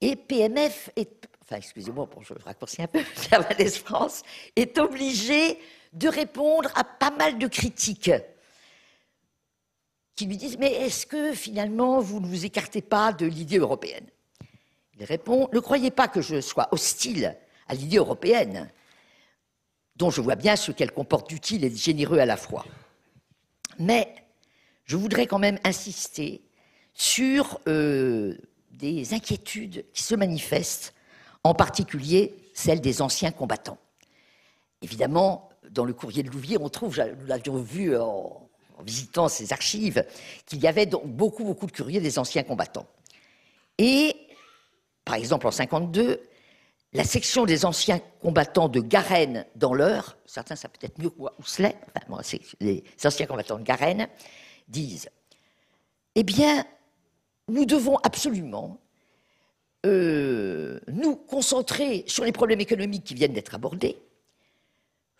Et 0.00 0.16
PMF 0.16 0.90
est, 4.56 4.78
obligé 4.78 5.58
de 5.92 6.08
répondre 6.08 6.70
à 6.74 6.84
pas 6.84 7.10
mal 7.10 7.38
de 7.38 7.46
critiques 7.46 8.10
qui 10.16 10.26
lui 10.26 10.36
disent 10.36 10.58
Mais 10.58 10.72
est-ce 10.72 11.06
que 11.06 11.32
finalement 11.32 12.00
vous 12.00 12.20
ne 12.20 12.26
vous 12.26 12.44
écartez 12.44 12.82
pas 12.82 13.12
de 13.12 13.26
l'idée 13.26 13.58
européenne? 13.58 14.06
Il 14.98 15.04
répond 15.04 15.48
Ne 15.52 15.60
croyez 15.60 15.90
pas 15.90 16.08
que 16.08 16.20
je 16.20 16.40
sois 16.40 16.68
hostile 16.72 17.36
à 17.68 17.74
l'idée 17.74 17.98
européenne, 17.98 18.70
dont 19.96 20.10
je 20.10 20.20
vois 20.20 20.36
bien 20.36 20.56
ce 20.56 20.72
qu'elle 20.72 20.92
comporte 20.92 21.28
d'utile 21.28 21.64
et 21.64 21.70
de 21.70 21.76
généreux 21.76 22.18
à 22.18 22.26
la 22.26 22.36
fois. 22.36 22.64
Mais 23.78 24.14
je 24.84 24.96
voudrais 24.96 25.26
quand 25.26 25.38
même 25.38 25.58
insister 25.64 26.42
sur 26.94 27.60
euh, 27.68 28.36
des 28.70 29.14
inquiétudes 29.14 29.84
qui 29.92 30.02
se 30.02 30.14
manifestent, 30.14 30.94
en 31.44 31.54
particulier 31.54 32.34
celles 32.54 32.80
des 32.80 33.02
anciens 33.02 33.30
combattants. 33.30 33.78
Évidemment, 34.82 35.48
dans 35.70 35.84
le 35.84 35.92
courrier 35.92 36.22
de 36.22 36.30
Louvier, 36.30 36.58
on 36.60 36.68
trouve, 36.68 36.98
nous 36.98 37.26
l'avions 37.26 37.56
vu 37.56 37.96
en, 37.96 38.48
visitant 38.84 39.28
ces 39.28 39.52
archives, 39.52 40.04
qu'il 40.46 40.60
y 40.60 40.66
avait 40.66 40.86
donc 40.86 41.06
beaucoup, 41.06 41.44
beaucoup 41.44 41.66
de 41.66 41.72
courriers 41.72 42.00
des 42.00 42.18
anciens 42.18 42.42
combattants. 42.42 42.86
Et, 43.78 44.16
par 45.04 45.14
exemple, 45.14 45.46
en 45.46 45.52
52, 45.52 46.20
la 46.92 47.04
section 47.04 47.46
des 47.46 47.64
anciens 47.64 48.00
combattants 48.20 48.68
de 48.68 48.80
Garenne 48.80 49.46
dans 49.56 49.72
l'heure, 49.72 50.18
certains 50.26 50.56
ça 50.56 50.68
peut-être 50.68 50.98
mieux 50.98 51.10
que 51.10 51.18
moi, 51.18 51.32
les 52.60 52.84
anciens 53.04 53.26
combattants 53.26 53.58
de 53.58 53.64
Garenne, 53.64 54.08
disent 54.68 55.08
Eh 56.14 56.22
bien, 56.22 56.64
nous 57.48 57.64
devons 57.64 57.96
absolument 57.98 58.78
euh, 59.86 60.80
nous 60.88 61.16
concentrer 61.16 62.04
sur 62.06 62.24
les 62.24 62.32
problèmes 62.32 62.60
économiques 62.60 63.04
qui 63.04 63.14
viennent 63.14 63.32
d'être 63.32 63.54
abordés. 63.54 63.96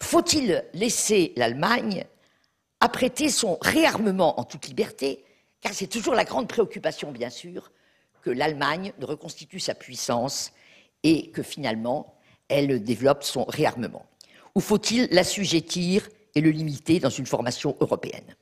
Faut-il 0.00 0.64
laisser 0.74 1.32
l'Allemagne 1.36 2.04
apprêter 2.80 3.28
son 3.28 3.58
réarmement 3.60 4.38
en 4.40 4.44
toute 4.44 4.66
liberté 4.66 5.24
Car 5.60 5.72
c'est 5.72 5.86
toujours 5.86 6.14
la 6.14 6.24
grande 6.24 6.48
préoccupation, 6.48 7.12
bien 7.12 7.30
sûr, 7.30 7.72
que 8.20 8.30
l'Allemagne 8.30 8.92
ne 8.98 9.06
reconstitue 9.06 9.60
sa 9.60 9.74
puissance 9.74 10.52
et 11.02 11.30
que 11.30 11.42
finalement 11.42 12.14
elle 12.48 12.82
développe 12.82 13.24
son 13.24 13.44
réarmement. 13.44 14.06
Ou 14.54 14.60
faut-il 14.60 15.08
l'assujettir 15.10 16.08
et 16.34 16.40
le 16.40 16.50
limiter 16.50 17.00
dans 17.00 17.10
une 17.10 17.26
formation 17.26 17.76
européenne? 17.80 18.36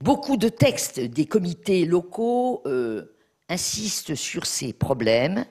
Beaucoup 0.00 0.36
de 0.36 0.48
textes 0.48 1.00
des 1.00 1.26
comités 1.26 1.84
locaux 1.84 2.62
euh, 2.66 3.16
insistent 3.48 4.14
sur 4.14 4.46
ces 4.46 4.72
problèmes 4.72 5.44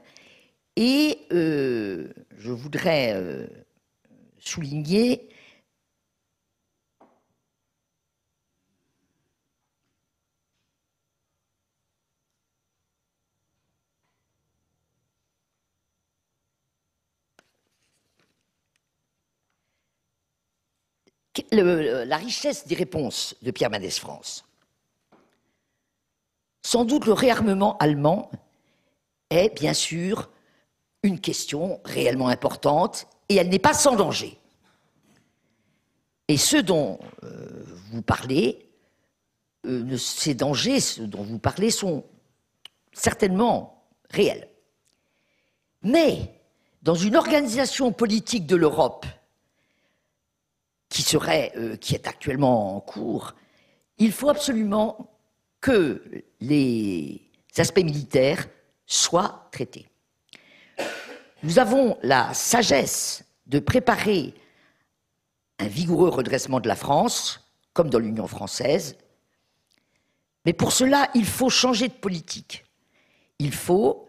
et 0.78 1.20
euh, 1.34 2.14
je 2.38 2.52
voudrais 2.52 3.14
euh, 3.14 3.48
souligner 4.40 5.30
la 21.52 22.18
richesse 22.18 22.68
des 22.68 22.76
réponses 22.76 23.36
de 23.42 23.52
Pierre 23.52 23.70
Mendès 23.70 23.90
France. 23.92 24.46
Sans 26.64 26.86
doute 26.86 27.06
le 27.06 27.14
réarmement 27.14 27.78
allemand 27.78 28.30
est 29.30 29.56
bien 29.56 29.74
sûr 29.74 30.30
une 31.04 31.20
question 31.20 31.80
réellement 31.86 32.28
importante 32.28 33.08
et 33.30 33.36
elle 33.36 33.50
n'est 33.50 33.60
pas 33.60 33.74
sans 33.74 33.96
danger. 33.96 34.38
Et 36.28 36.38
ceux 36.38 36.64
dont 36.64 37.00
euh, 37.24 37.64
vous 37.92 38.02
parlez, 38.02 38.68
euh, 39.66 39.98
ces 39.98 40.34
dangers 40.34 40.80
dont 41.00 41.24
vous 41.24 41.40
parlez 41.40 41.72
sont 41.72 42.04
certainement 42.92 43.86
réels. 44.10 44.50
Mais 45.84 46.34
dans 46.82 46.96
une 46.96 47.16
organisation 47.16 47.92
politique 47.92 48.46
de 48.46 48.56
l'Europe 48.56 49.06
euh, 51.02 51.76
qui 51.78 51.96
est 51.96 52.08
actuellement 52.08 52.76
en 52.76 52.80
cours, 52.80 53.36
il 53.98 54.12
faut 54.12 54.30
absolument 54.30 55.10
que 55.62 56.02
les 56.40 57.22
aspects 57.58 57.84
militaires 57.84 58.48
soient 58.86 59.50
traités. 59.52 59.88
Nous 61.44 61.60
avons 61.60 61.98
la 62.04 62.34
sagesse 62.34 63.24
de 63.46 63.60
préparer 63.60 64.34
un 65.60 65.68
vigoureux 65.68 66.10
redressement 66.10 66.60
de 66.60 66.68
la 66.68 66.76
France, 66.76 67.50
comme 67.74 67.90
dans 67.90 68.00
l'Union 68.00 68.28
française, 68.28 68.98
mais 70.46 70.54
pour 70.54 70.72
cela, 70.72 71.10
il 71.14 71.26
faut 71.26 71.50
changer 71.50 71.90
de 71.90 71.94
politique. 71.94 72.64
Il 73.40 73.54
faut 73.54 74.08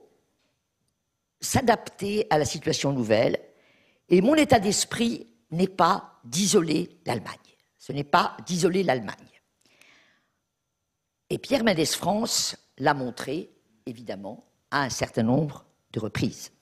s'adapter 1.40 2.27
à 2.31 2.38
la 2.38 2.44
situation 2.44 2.92
nouvelle. 2.92 3.38
Et 4.09 4.20
mon 4.20 4.35
état 4.35 4.61
d'esprit 4.61 5.27
n'est 5.50 5.68
pas 5.68 6.20
d'isoler 6.24 6.98
l'Allemagne. 7.06 7.37
Ce 7.78 7.92
n'est 7.92 8.04
pas 8.04 8.37
d'isoler 8.46 8.82
l'Allemagne. 8.82 9.16
Et 11.30 11.38
Pierre 11.38 11.64
Mendès 11.64 11.87
France 11.87 12.56
l'a 12.78 12.94
montré, 12.94 13.50
évidemment, 13.87 14.44
à 14.70 14.82
un 14.82 14.90
certain 14.90 15.22
nombre 15.22 15.64
de 15.92 16.00
reprises. 16.00 16.52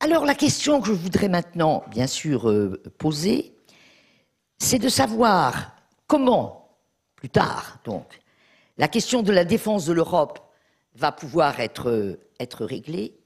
Alors 0.00 0.24
la 0.24 0.34
question 0.34 0.80
que 0.80 0.88
je 0.88 0.92
voudrais 0.92 1.28
maintenant, 1.28 1.82
bien 1.88 2.06
sûr, 2.06 2.48
euh, 2.48 2.82
poser, 2.98 3.56
c'est 4.58 4.78
de 4.78 4.88
savoir 4.88 5.74
comment, 6.06 6.78
plus 7.16 7.30
tard, 7.30 7.78
donc, 7.84 8.20
la 8.78 8.88
question 8.88 9.22
de 9.22 9.32
la 9.32 9.44
défense 9.44 9.86
de 9.86 9.92
l'Europe 9.92 10.38
va 10.94 11.12
pouvoir 11.12 11.60
être, 11.60 12.18
être 12.40 12.64
réglée. 12.64 13.18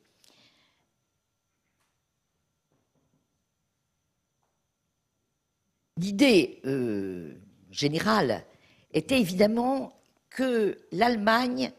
L'idée 5.96 6.60
euh, 6.64 7.34
générale 7.70 8.44
était 8.92 9.20
évidemment 9.20 10.00
que 10.30 10.78
l'Allemagne 10.92 11.72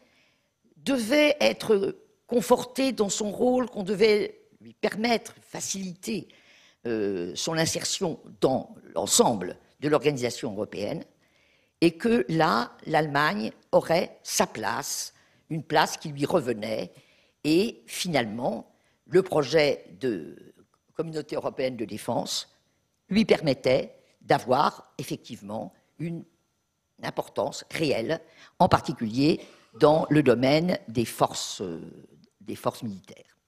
devait 0.76 1.36
être 1.40 1.96
confortée 2.26 2.92
dans 2.92 3.08
son 3.08 3.30
rôle, 3.30 3.68
qu'on 3.68 3.82
devait 3.82 4.40
lui 4.60 4.74
permettre, 4.74 5.34
faciliter 5.40 6.28
euh, 6.86 7.32
son 7.34 7.58
insertion 7.58 8.20
dans 8.40 8.74
l'ensemble 8.94 9.58
de 9.80 9.88
l'organisation 9.88 10.52
européenne, 10.52 11.04
et 11.80 11.96
que 11.96 12.24
là, 12.28 12.76
l'Allemagne 12.86 13.52
aurait 13.72 14.18
sa 14.22 14.46
place 14.46 15.12
une 15.52 15.62
place 15.62 15.96
qui 15.96 16.08
lui 16.08 16.24
revenait. 16.24 16.92
Et 17.44 17.82
finalement, 17.86 18.72
le 19.06 19.22
projet 19.22 19.84
de 20.00 20.54
communauté 20.94 21.36
européenne 21.36 21.76
de 21.76 21.84
défense 21.84 22.48
lui 23.08 23.24
permettait 23.24 23.94
d'avoir 24.20 24.92
effectivement 24.98 25.72
une 25.98 26.24
importance 27.02 27.64
réelle, 27.70 28.20
en 28.58 28.68
particulier 28.68 29.40
dans 29.78 30.06
le 30.10 30.22
domaine 30.22 30.78
des 30.88 31.04
forces, 31.04 31.62
forces 32.54 32.82
militaires. 32.82 33.38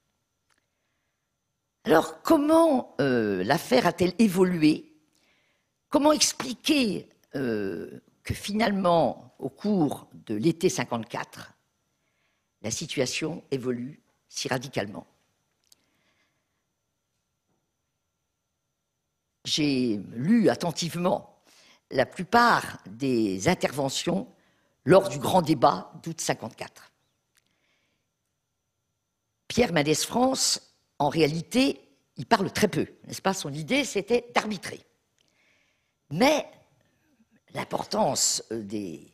Alors, 1.85 2.23
comment 2.23 2.95
euh, 3.01 3.45
l'affaire 3.45 3.87
a-t-elle 3.87 4.15
évolué? 4.19 4.97
Comment 5.91 6.13
expliquer 6.13 7.11
euh, 7.37 8.01
que 8.23 8.33
finalement, 8.33 9.35
au 9.39 9.51
cours 9.51 10.09
de 10.27 10.35
l'été 10.35 10.71
54, 10.71 11.54
la 12.65 12.71
situation 12.71 13.45
évolue 13.51 14.01
si 14.29 14.49
radicalement. 14.49 15.07
J'ai 19.45 20.01
lu 20.15 20.49
attentivement 20.49 21.43
la 21.91 22.07
plupart 22.07 22.79
des 22.87 23.49
interventions 23.49 24.27
lors 24.87 25.11
du 25.11 25.19
grand 25.19 25.43
débat 25.43 25.93
d'août 26.03 26.19
54. 26.19 26.91
Pierre 29.47 29.75
Mendès 29.75 29.95
France, 29.95 30.75
en 30.99 31.11
réalité, 31.11 31.87
il 32.17 32.25
parle 32.25 32.51
très 32.51 32.69
peu, 32.69 32.87
n'est-ce 33.07 33.21
pas? 33.21 33.35
Son 33.35 33.53
idée, 33.53 33.85
c'était 33.85 34.31
d'arbitrer. 34.35 34.81
Mais 36.11 36.51
l'importance 37.53 38.43
euh, 38.53 38.63
des, 38.63 39.13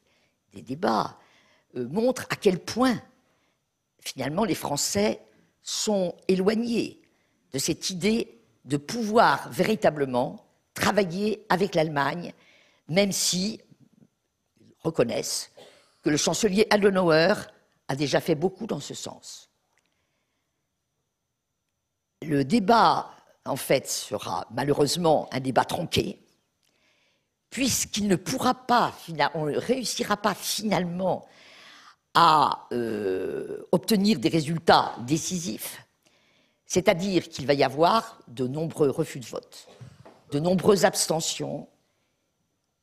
débats 0.52 1.18
euh, 1.76 1.88
montre 1.88 2.26
à 2.30 2.36
quel 2.36 2.60
point 2.60 3.00
finalement, 4.00 4.44
les 4.44 4.54
Français 4.54 5.20
sont 5.62 6.14
éloignés 6.28 7.00
de 7.52 7.58
cette 7.58 7.90
idée 7.90 8.40
de 8.64 8.76
pouvoir 8.76 9.50
véritablement 9.50 10.44
travailler 10.74 11.44
avec 11.48 11.74
l'Allemagne, 11.74 12.32
même 12.88 13.12
si 13.12 13.60
ils 14.60 14.74
reconnaissent 14.82 15.50
que 16.02 16.10
le 16.10 16.16
chancelier 16.16 16.66
Adenauer 16.70 17.34
a 17.88 17.96
déjà 17.96 18.20
fait 18.20 18.34
beaucoup 18.34 18.66
dans 18.66 18.80
ce 18.80 18.94
sens. 18.94 19.50
Le 22.22 22.44
débat, 22.44 23.10
en 23.44 23.56
fait, 23.56 23.88
sera 23.88 24.46
malheureusement 24.50 25.28
un 25.32 25.40
débat 25.40 25.64
tronqué, 25.64 26.22
puisqu'il 27.50 28.08
ne 28.08 28.16
pourra 28.16 28.54
pas, 28.54 28.94
on 29.34 29.46
ne 29.46 29.56
réussira 29.56 30.16
pas 30.16 30.34
finalement 30.34 31.26
à 32.14 32.66
euh, 32.72 33.29
obtenir 33.72 34.18
des 34.18 34.28
résultats 34.28 34.94
décisifs 35.06 35.84
C'est-à-dire 36.66 37.28
qu'il 37.28 37.46
va 37.46 37.54
y 37.54 37.64
avoir 37.64 38.20
de 38.28 38.46
nombreux 38.46 38.90
refus 38.90 39.20
de 39.20 39.26
vote, 39.26 39.68
de 40.30 40.40
nombreuses 40.40 40.84
abstentions, 40.84 41.68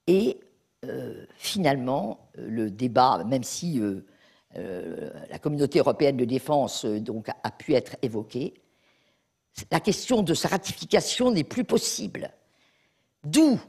et 0.07 0.39
euh, 0.85 1.25
finalement, 1.37 2.29
le 2.35 2.71
débat, 2.71 3.23
même 3.25 3.43
si 3.43 3.79
euh, 3.79 4.05
euh, 4.55 5.09
la 5.29 5.39
communauté 5.39 5.79
européenne 5.79 6.17
de 6.17 6.25
défense 6.25 6.85
a 7.43 7.51
pu 7.51 7.73
être 7.73 7.95
évoquée, 8.01 8.53
la 9.71 9.79
question 9.79 10.21
de 10.21 10.33
sa 10.33 10.49
ratification 10.49 11.31
n'est 11.31 11.43
plus 11.43 11.63
possible. 11.63 12.31
D'où, 13.23 13.59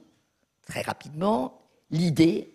très 0.67 0.83
rapidement, 0.83 1.63
l'idée 1.91 2.53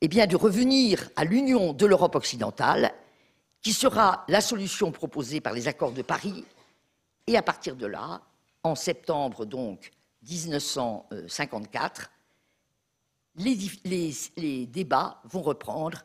eh 0.00 0.08
de 0.08 0.36
revenir 0.36 1.10
à 1.16 1.24
l'union 1.24 1.72
de 1.72 1.84
l'Europe 1.84 2.14
occidentale, 2.14 2.92
qui 3.62 3.72
sera 3.72 4.24
la 4.28 4.40
solution 4.40 4.92
proposée 4.92 5.40
par 5.40 5.52
les 5.52 5.68
accords 5.68 5.92
de 5.92 6.02
Paris. 6.02 6.44
Et 7.26 7.36
à 7.36 7.42
partir 7.42 7.76
de 7.76 7.86
là, 7.86 8.22
en 8.62 8.74
septembre 8.74 9.44
donc 9.44 9.90
1954, 10.22 12.10
les, 13.36 14.66
débats 14.66 15.20
vont 15.24 15.42
reprendre. 15.42 16.04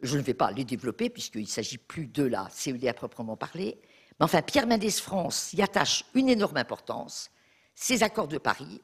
Je 0.00 0.16
ne 0.16 0.22
vais 0.22 0.34
pas 0.34 0.50
les 0.50 0.64
développer 0.64 1.10
puisqu'il 1.10 1.42
ne 1.42 1.46
s'agit 1.46 1.78
plus 1.78 2.06
de 2.06 2.24
la 2.24 2.48
CED 2.50 2.86
à 2.86 2.94
proprement 2.94 3.36
parler. 3.36 3.80
Mais 4.18 4.24
enfin, 4.24 4.42
Pierre 4.42 4.66
Mendès 4.66 4.90
France 4.90 5.52
y 5.52 5.62
attache 5.62 6.04
une 6.14 6.28
énorme 6.28 6.56
importance. 6.56 7.30
Ces 7.74 8.02
accords 8.02 8.28
de 8.28 8.38
Paris 8.38 8.80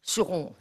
seront 0.00 0.54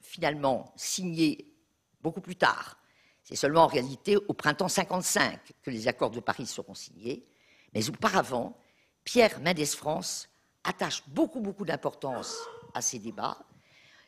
finalement 0.00 0.72
signés 0.76 1.52
beaucoup 2.00 2.20
plus 2.20 2.36
tard. 2.36 2.78
C'est 3.26 3.34
seulement 3.34 3.64
en 3.64 3.66
réalité 3.66 4.16
au 4.16 4.32
printemps 4.34 4.68
55 4.68 5.40
que 5.60 5.70
les 5.70 5.88
accords 5.88 6.12
de 6.12 6.20
Paris 6.20 6.46
seront 6.46 6.74
signés. 6.74 7.26
Mais 7.74 7.88
auparavant, 7.88 8.56
Pierre 9.02 9.40
Mendès 9.40 9.66
France 9.66 10.28
attache 10.62 11.02
beaucoup, 11.08 11.40
beaucoup 11.40 11.64
d'importance 11.64 12.36
à 12.72 12.80
ces 12.80 13.00
débats. 13.00 13.36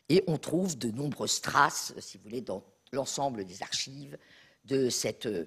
Et 0.07 0.23
on 0.27 0.37
trouve 0.37 0.77
de 0.77 0.89
nombreuses 0.89 1.41
traces, 1.41 1.93
si 1.99 2.17
vous 2.17 2.23
voulez, 2.23 2.39
dans 2.39 2.63
l'ensemble 2.93 3.43
des 3.43 3.61
archives 3.61 4.17
de 4.63 4.89
cette 4.89 5.25
euh, 5.25 5.45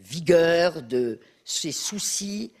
vigueur, 0.00 0.84
de 0.84 1.18
ces 1.44 1.72
soucis, 1.72 2.52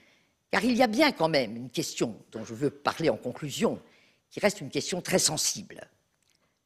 car 0.50 0.64
il 0.64 0.76
y 0.76 0.82
a 0.82 0.88
bien 0.88 1.12
quand 1.12 1.28
même 1.28 1.54
une 1.54 1.70
question 1.70 2.20
dont 2.32 2.44
je 2.44 2.54
veux 2.54 2.70
parler 2.70 3.10
en 3.10 3.16
conclusion, 3.16 3.80
qui 4.28 4.40
reste 4.40 4.60
une 4.60 4.70
question 4.70 5.00
très 5.00 5.20
sensible 5.20 5.88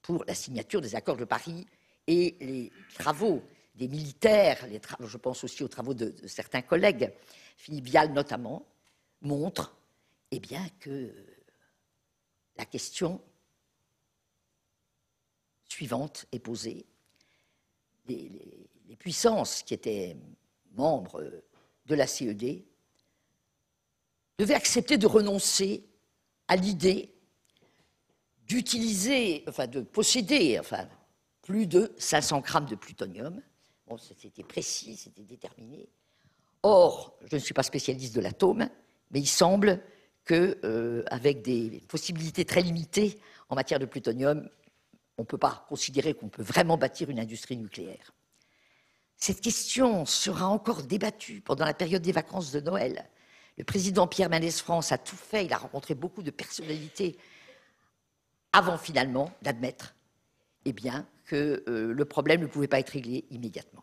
pour 0.00 0.24
la 0.24 0.34
signature 0.34 0.80
des 0.80 0.96
accords 0.96 1.18
de 1.18 1.26
Paris 1.26 1.66
et 2.12 2.36
les 2.40 2.72
travaux 2.98 3.42
des 3.74 3.88
militaires, 3.88 4.66
les 4.66 4.80
je 5.00 5.16
pense 5.16 5.44
aussi 5.44 5.64
aux 5.64 5.68
travaux 5.68 5.94
de, 5.94 6.14
certains 6.26 6.62
collègues, 6.62 7.10
Philippe 7.56 7.86
Vial 7.86 8.12
notamment, 8.12 8.66
montrent 9.22 9.74
eh 10.30 10.40
que 10.78 11.10
la 12.56 12.64
question 12.66 13.20
suivante 15.68 16.26
est 16.32 16.38
posée. 16.38 16.84
Les, 18.06 18.58
puissances 18.98 19.62
qui 19.64 19.74
étaient 19.74 20.16
membres 20.74 21.24
de 21.86 21.94
la 21.96 22.06
CED 22.06 22.62
devaient 24.38 24.54
accepter 24.54 24.96
de 24.96 25.06
renoncer 25.06 25.82
à 26.46 26.54
l'idée 26.54 27.12
d'utiliser, 28.46 29.44
enfin 29.48 29.66
de 29.66 29.80
posséder, 29.80 30.58
enfin 30.60 30.86
plus 31.42 31.66
de 31.66 31.92
500 31.98 32.40
grammes 32.40 32.66
de 32.66 32.76
plutonium. 32.76 33.42
Bon, 33.86 33.98
c'était 33.98 34.44
précis, 34.44 34.96
c'était 34.96 35.24
déterminé. 35.24 35.88
Or, 36.62 37.18
je 37.24 37.36
ne 37.36 37.40
suis 37.40 37.54
pas 37.54 37.64
spécialiste 37.64 38.14
de 38.14 38.20
l'atome, 38.20 38.68
mais 39.10 39.20
il 39.20 39.26
semble 39.26 39.82
qu'avec 40.24 40.64
euh, 40.64 41.42
des 41.42 41.82
possibilités 41.88 42.44
très 42.44 42.62
limitées 42.62 43.20
en 43.48 43.56
matière 43.56 43.80
de 43.80 43.86
plutonium, 43.86 44.48
on 45.18 45.22
ne 45.22 45.26
peut 45.26 45.38
pas 45.38 45.66
considérer 45.68 46.14
qu'on 46.14 46.28
peut 46.28 46.42
vraiment 46.42 46.78
bâtir 46.78 47.10
une 47.10 47.18
industrie 47.18 47.56
nucléaire. 47.56 48.14
Cette 49.16 49.40
question 49.40 50.06
sera 50.06 50.46
encore 50.46 50.84
débattue 50.84 51.40
pendant 51.40 51.64
la 51.64 51.74
période 51.74 52.02
des 52.02 52.12
vacances 52.12 52.52
de 52.52 52.60
Noël. 52.60 53.08
Le 53.58 53.64
président 53.64 54.06
Pierre 54.06 54.30
Mendès 54.30 54.50
France 54.52 54.92
a 54.92 54.98
tout 54.98 55.16
fait, 55.16 55.44
il 55.44 55.52
a 55.52 55.58
rencontré 55.58 55.94
beaucoup 55.94 56.22
de 56.22 56.30
personnalités 56.30 57.18
avant 58.52 58.78
finalement 58.78 59.32
d'admettre 59.42 59.94
eh 60.64 60.72
bien, 60.72 61.06
que 61.32 61.64
euh, 61.66 61.94
le 61.94 62.04
problème 62.04 62.42
ne 62.42 62.46
pouvait 62.46 62.68
pas 62.68 62.78
être 62.78 62.90
réglé 62.90 63.24
immédiatement. 63.30 63.82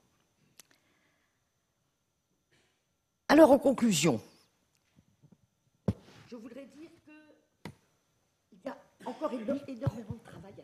Alors, 3.28 3.50
en 3.50 3.58
conclusion, 3.58 4.22
je 6.30 6.36
voudrais 6.36 6.66
dire 6.66 6.92
qu'il 7.04 8.60
y 8.64 8.70
a 8.70 8.78
encore 9.04 9.34
énormément 9.34 10.14
de 10.14 10.24
travail 10.24 10.54
à 10.60 10.64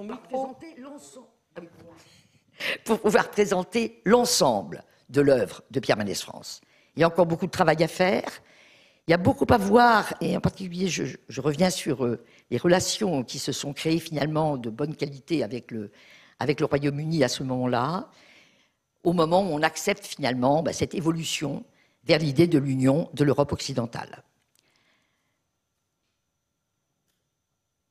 ah 0.00 1.62
pour 2.84 3.00
pouvoir 3.00 3.30
présenter 3.30 4.02
l'ensemble 4.04 4.82
de 5.10 5.20
l'œuvre 5.20 5.62
de 5.70 5.78
Pierre 5.78 5.96
Mendès 5.96 6.14
France. 6.14 6.60
Il 6.96 7.00
y 7.00 7.04
a 7.04 7.06
encore 7.06 7.26
beaucoup 7.26 7.46
de 7.46 7.52
travail 7.52 7.80
à 7.84 7.88
faire. 7.88 8.42
Il 9.08 9.12
y 9.12 9.14
a 9.14 9.16
beaucoup 9.16 9.46
à 9.48 9.56
voir, 9.56 10.12
et 10.20 10.36
en 10.36 10.40
particulier, 10.42 10.88
je, 10.88 11.40
reviens 11.40 11.70
sur 11.70 12.04
euh, 12.04 12.22
les 12.50 12.58
relations 12.58 13.24
qui 13.24 13.38
se 13.38 13.52
sont 13.52 13.72
créées 13.72 14.00
finalement 14.00 14.58
de 14.58 14.68
bonne 14.68 14.94
qualité 14.94 15.42
avec 15.42 15.70
le, 15.70 15.90
avec 16.38 16.60
le 16.60 16.66
Royaume-Uni 16.66 17.24
à 17.24 17.28
ce 17.28 17.42
moment-là, 17.42 18.10
au 19.04 19.14
moment 19.14 19.40
où 19.40 19.46
on 19.46 19.62
accepte 19.62 20.04
finalement 20.04 20.62
bah, 20.62 20.74
cette 20.74 20.94
évolution 20.94 21.64
vers 22.04 22.18
l'idée 22.18 22.46
de 22.46 22.58
l'union 22.58 23.08
de 23.14 23.24
l'Europe 23.24 23.50
occidentale. 23.50 24.24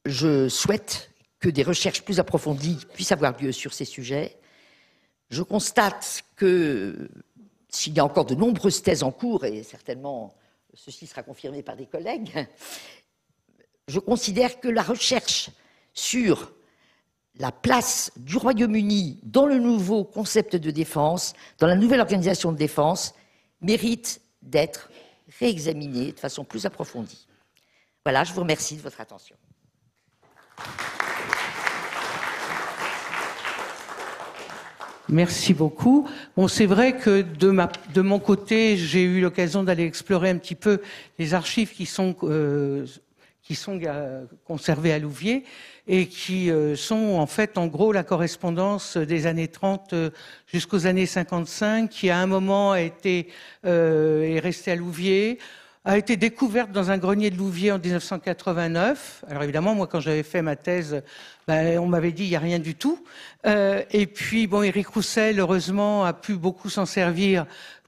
Je 0.06 0.48
souhaite 0.50 1.10
que 1.40 1.50
des 1.50 1.64
recherches 1.64 2.04
plus 2.04 2.20
approfondies 2.20 2.78
puissent 2.94 3.12
avoir 3.12 3.36
lieu 3.42 3.52
sur 3.52 3.74
ces 3.74 3.86
sujets. 3.86 4.38
Je 5.32 5.42
constate 5.42 6.24
que 6.36 7.10
s'il 7.70 7.96
y 7.96 8.00
a 8.00 8.06
encore 8.06 8.26
de 8.26 8.36
nombreuses 8.36 8.84
thèses 8.84 9.02
en 9.02 9.12
cours, 9.12 9.46
et 9.46 9.64
certainement 9.64 10.36
ceci 10.74 11.08
sera 11.08 11.24
confirmé 11.24 11.64
par 11.64 11.76
des 11.76 11.86
collègues, 11.86 12.48
je 13.88 14.00
considère 14.00 14.60
que 14.60 14.68
la 14.68 14.82
recherche 14.82 15.50
sur 15.94 16.52
la 17.40 17.52
place 17.52 18.12
du 18.18 18.38
Royaume-Uni 18.38 19.20
dans 19.24 19.46
le 19.46 19.60
nouveau 19.60 20.04
concept 20.04 20.56
de 20.56 20.72
défense, 20.72 21.34
dans 21.60 21.68
la 21.68 21.76
nouvelle 21.76 22.02
organisation 22.02 22.52
de 22.52 22.58
défense, 22.58 23.14
mérite 23.62 24.22
d'être 24.42 24.90
réexaminée 25.40 26.12
de 26.12 26.20
façon 26.20 26.44
plus 26.44 26.66
approfondie. 26.66 27.28
Voilà, 28.06 28.24
je 28.24 28.34
vous 28.34 28.42
remercie 28.42 28.76
de 28.76 28.82
votre 28.82 29.02
attention. 29.02 29.36
Merci 35.10 35.54
beaucoup. 35.54 36.06
Bon, 36.36 36.50
c'est 36.50 36.66
vrai 36.66 36.98
que 36.98 37.22
de, 37.22 37.50
ma, 37.50 37.72
de 37.94 38.02
mon 38.02 38.20
côté, 38.20 38.76
j'ai 38.76 39.04
eu 39.04 39.22
l'occasion 39.22 39.64
d'aller 39.64 39.86
explorer 39.86 40.30
un 40.30 40.38
petit 40.38 40.56
peu 40.56 40.82
les 41.18 41.34
archives 41.34 41.72
qui 41.72 41.86
sont, 41.86 42.14
euh, 42.24 42.86
qui 43.42 43.56
sont 43.56 43.80
euh, 43.82 44.26
conservées 44.46 44.92
à 44.92 45.00
Louviers 45.00 45.46
et 45.88 46.08
qui 46.08 46.52
euh, 46.52 46.76
sont 46.76 47.16
en 47.16 47.26
fait 47.26 47.58
en 47.58 47.68
gros 47.68 47.94
la 47.94 48.04
correspondance 48.04 48.98
des 48.98 49.28
années 49.28 49.48
30 49.48 49.96
jusqu'aux 50.46 50.88
années 50.88 51.06
55, 51.06 51.90
qui 51.90 52.10
à 52.10 52.20
un 52.20 52.28
moment 52.28 52.74
a 52.74 52.82
été 52.82 53.30
est 53.64 54.40
restée 54.40 54.72
à 54.72 54.76
Louviers 54.76 55.40
a 55.88 55.98
été 55.98 56.18
découverte 56.18 56.74
dans 56.74 56.92
un 56.92 56.98
grenier 56.98 57.30
de 57.30 57.38
Louviers 57.38 57.72
en 57.72 57.80
1989. 57.80 59.24
Alors 59.30 59.44
évidemment, 59.44 59.74
moi, 59.74 59.88
quand 59.88 60.02
j'avais 60.02 60.22
fait 60.22 60.42
ma 60.42 60.58
thèse, 60.58 61.02
ben, 61.48 61.80
on 61.80 61.86
m'avait 61.86 62.12
dit 62.12 62.26
il 62.26 62.30
n'y 62.30 62.36
a 62.36 62.40
rien 62.40 62.60
du 62.60 62.76
tout. 62.76 63.02
Euh, 63.46 63.82
et 63.92 64.06
puis, 64.06 64.48
bon, 64.48 64.64
Éric 64.64 64.88
Roussel, 64.90 65.40
heureusement, 65.40 66.04
a 66.04 66.12
pu 66.12 66.36
beaucoup 66.36 66.70
s'en 66.70 66.86
servir 66.86 67.46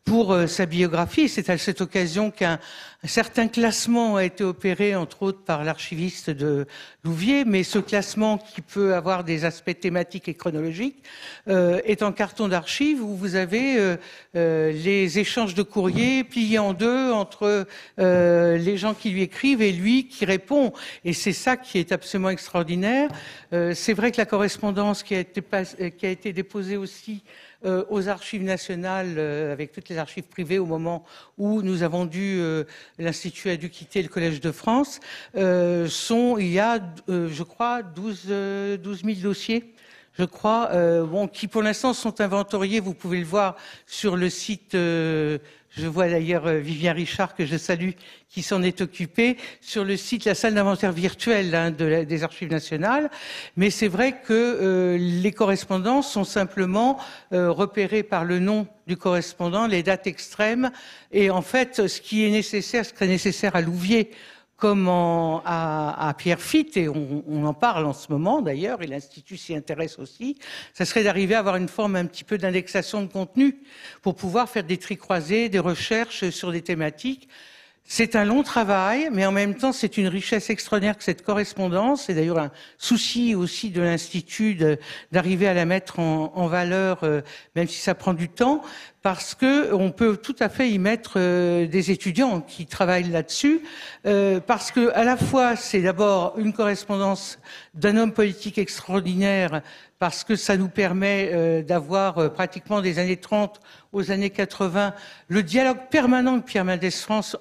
pour 0.10 0.34
euh, 0.34 0.48
sa 0.48 0.66
biographie. 0.66 1.30
C'est 1.30 1.52
à 1.52 1.58
cette 1.60 1.82
occasion 1.82 2.32
qu'un 2.32 2.58
certain 3.04 3.48
classement 3.48 4.16
a 4.16 4.24
été 4.24 4.44
opéré, 4.44 4.96
entre 4.96 5.22
autres, 5.22 5.44
par 5.44 5.64
l'archiviste 5.64 6.32
de 6.32 6.66
Louvier, 7.04 7.46
mais 7.46 7.62
ce 7.62 7.78
classement, 7.78 8.40
qui 8.40 8.62
peut 8.62 8.96
avoir 8.96 9.24
des 9.24 9.46
aspects 9.46 9.80
thématiques 9.80 10.28
et 10.28 10.34
chronologiques, 10.34 11.04
euh, 11.48 11.80
est 11.86 12.02
en 12.02 12.12
carton 12.12 12.48
d'archives 12.48 13.04
où 13.04 13.16
vous 13.16 13.36
avez 13.36 13.78
euh, 14.36 14.72
les 14.72 15.20
échanges 15.20 15.54
de 15.54 15.62
courriers 15.62 16.24
pliés 16.24 16.58
en 16.58 16.74
deux 16.74 17.12
entre 17.12 17.68
les 18.00 18.78
gens 18.78 18.96
qui 18.96 19.12
lui 19.12 19.22
écrivent 19.22 19.62
et 19.62 19.72
lui 19.72 20.08
qui 20.08 20.26
répond. 20.26 20.74
Et 21.06 21.14
c'est 21.14 21.34
ça 21.34 21.56
qui 21.56 21.78
est 21.78 21.92
absolument 21.92 22.30
extraordinaire. 22.30 23.10
c'est 23.52 23.94
vrai 23.94 24.12
que 24.12 24.18
la 24.18 24.26
correspondance 24.26 25.04
qui 25.04 25.16
a 25.16 25.20
été, 25.20 25.42
qui 25.98 26.06
a 26.06 26.10
été 26.10 26.34
déposée 26.34 26.78
aussi 26.78 27.24
euh, 27.66 27.84
aux 27.90 28.08
archives 28.08 28.42
nationales, 28.42 29.16
euh, 29.18 29.52
avec 29.52 29.74
toutes 29.74 29.90
les 29.90 29.98
archives 29.98 30.24
privées, 30.24 30.60
au 30.60 30.66
moment 30.66 31.04
où 31.38 31.62
nous 31.62 31.84
avons 31.84 32.06
dû, 32.06 32.38
euh, 32.40 32.64
l'Institut 32.98 33.50
a 33.50 33.58
dû 33.58 33.70
quitter 33.70 34.02
le 34.02 34.08
Collège 34.08 34.40
de 34.40 34.54
France, 34.54 35.02
sont, 35.36 36.38
il 36.38 36.48
y 36.48 36.60
a, 36.60 36.80
je 37.10 37.44
crois, 37.44 37.84
12, 37.84 38.28
12 38.82 39.04
000 39.04 39.18
dossiers 39.22 39.74
je 40.18 40.26
crois, 40.26 40.72
bon, 41.04 41.30
qui 41.30 41.48
pour 41.48 41.62
l'instant 41.62 41.94
sont 41.94 42.20
inventoriés. 42.20 42.82
Vous 42.82 42.94
pouvez 42.94 43.20
le 43.20 43.26
voir 43.26 43.56
sur 43.86 44.18
le 44.18 44.30
site 44.30 44.76
Je 45.72 45.88
vois 45.88 46.10
d'ailleurs 46.10 46.48
euh, 46.48 46.58
Vivien 46.58 46.94
Richard, 46.94 47.36
que 47.36 47.46
je 47.46 47.56
salue, 47.56 47.92
qui 48.28 48.42
s'en 48.42 48.64
est 48.64 48.82
occupé, 48.82 49.38
sur 49.62 49.84
le 49.84 49.98
site 49.98 50.26
La 50.26 50.36
salle 50.36 50.56
d'inventaire 50.56 50.92
virtuelle 50.92 51.54
hein, 51.54 51.72
des 51.72 52.24
Archives 52.24 52.52
nationales. 52.52 53.10
Mais 53.56 53.70
c'est 53.70 53.88
vrai 53.88 54.20
que 54.22 54.34
euh, 54.34 54.98
les 54.98 55.32
correspondances 55.32 56.12
sont 56.12 56.24
simplement 56.24 57.00
euh, 57.34 57.52
repérées 57.52 58.04
par 58.04 58.26
le 58.26 58.40
nom 58.40 58.68
du 58.88 58.98
correspondant, 58.98 59.68
les 59.68 59.84
dates 59.84 60.08
extrêmes. 60.08 60.72
Et 61.12 61.30
en 61.30 61.44
fait, 61.44 61.88
ce 61.88 62.02
qui 62.02 62.26
est 62.26 62.32
nécessaire, 62.32 62.86
ce 62.86 62.94
qui 62.94 63.04
est 63.04 63.08
nécessaire 63.08 63.56
à 63.56 63.62
Louvier 63.62 64.12
comme 64.60 64.90
à, 64.90 66.14
Pierrefitte, 66.18 66.76
et 66.76 66.90
on, 66.90 67.46
en 67.46 67.54
parle 67.54 67.86
en 67.86 67.94
ce 67.94 68.12
moment 68.12 68.42
d'ailleurs, 68.42 68.82
et 68.82 68.88
l'Institut 68.88 69.38
s'y 69.38 69.56
intéresse 69.56 69.98
aussi, 70.00 70.38
ça 70.74 70.86
serait 70.86 71.04
d'arriver 71.04 71.36
à 71.36 71.40
avoir 71.40 71.56
une 71.56 71.70
forme 71.70 71.96
un 71.96 72.06
petit 72.06 72.26
peu 72.26 72.38
d'indexation 72.38 73.02
de 73.02 73.08
contenu 73.08 73.62
pour 74.02 74.16
pouvoir 74.16 74.50
faire 74.50 74.66
des 74.66 74.78
tri 74.78 74.98
croisés, 74.98 75.48
des 75.48 75.60
recherches 75.60 76.30
sur 76.30 76.52
des 76.52 76.62
thématiques. 76.62 77.30
C'est 77.92 78.16
un 78.16 78.24
long 78.24 78.44
travail, 78.44 79.10
mais 79.12 79.26
en 79.26 79.32
même 79.32 79.56
temps, 79.56 79.72
c'est 79.72 79.98
une 79.98 80.08
richesse 80.08 80.52
extraordinaire 80.52 80.96
que 80.96 81.04
cette 81.04 81.24
correspondance. 81.24 82.04
C'est 82.04 82.14
d'ailleurs 82.14 82.38
un 82.38 82.52
souci 82.78 83.34
aussi 83.34 83.72
de 83.72 83.82
l'Institut 83.82 84.56
d'arriver 85.12 85.48
à 85.48 85.56
la 85.56 85.66
mettre 85.66 85.98
en, 85.98 86.48
valeur, 86.48 87.00
euh, 87.04 87.22
même 87.56 87.68
si 87.68 87.80
ça 87.80 87.96
prend 87.96 88.14
du 88.14 88.30
temps, 88.30 88.62
parce 89.02 89.34
que 89.34 89.74
on 89.74 89.90
peut 89.90 90.18
tout 90.18 90.36
à 90.40 90.50
fait 90.50 90.70
y 90.70 90.78
mettre 90.78 91.14
euh, 91.16 91.66
des 91.66 91.90
étudiants 91.90 92.42
qui 92.42 92.68
travaillent 92.68 93.10
là-dessus, 93.10 93.62
euh, 94.06 94.40
parce 94.40 94.72
que 94.72 94.92
à 94.94 95.04
la 95.04 95.18
fois 95.18 95.56
c'est 95.56 95.82
d'abord 95.82 96.36
une 96.38 96.54
correspondance 96.54 97.40
d'un 97.74 97.98
homme 97.98 98.14
politique 98.14 98.60
extraordinaire, 98.60 99.64
parce 100.00 100.24
que 100.24 100.36
ça 100.36 100.58
nous 100.58 100.70
permet 100.70 101.30
euh, 101.34 101.62
d'avoir 101.62 102.34
pratiquement 102.34 102.82
des 102.82 102.98
années 103.00 103.18
30 103.18 103.60
aux 103.92 104.12
années 104.12 104.30
80 104.30 104.94
le 105.28 105.44
dialogue 105.44 105.90
permanent 105.92 106.40
que 106.40 106.46
Pierre 106.46 106.66
Mendès 106.66 106.92
France 106.92 107.38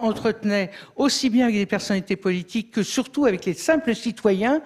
entretenait 0.00 0.70
aussi 0.96 1.30
bien 1.30 1.44
avec 1.44 1.56
des 1.56 1.66
personnalités 1.66 2.16
politiques 2.16 2.72
que 2.72 2.82
surtout 2.82 3.24
avec 3.24 3.44
les 3.44 3.54
simples 3.54 3.94
citoyens 3.94 4.60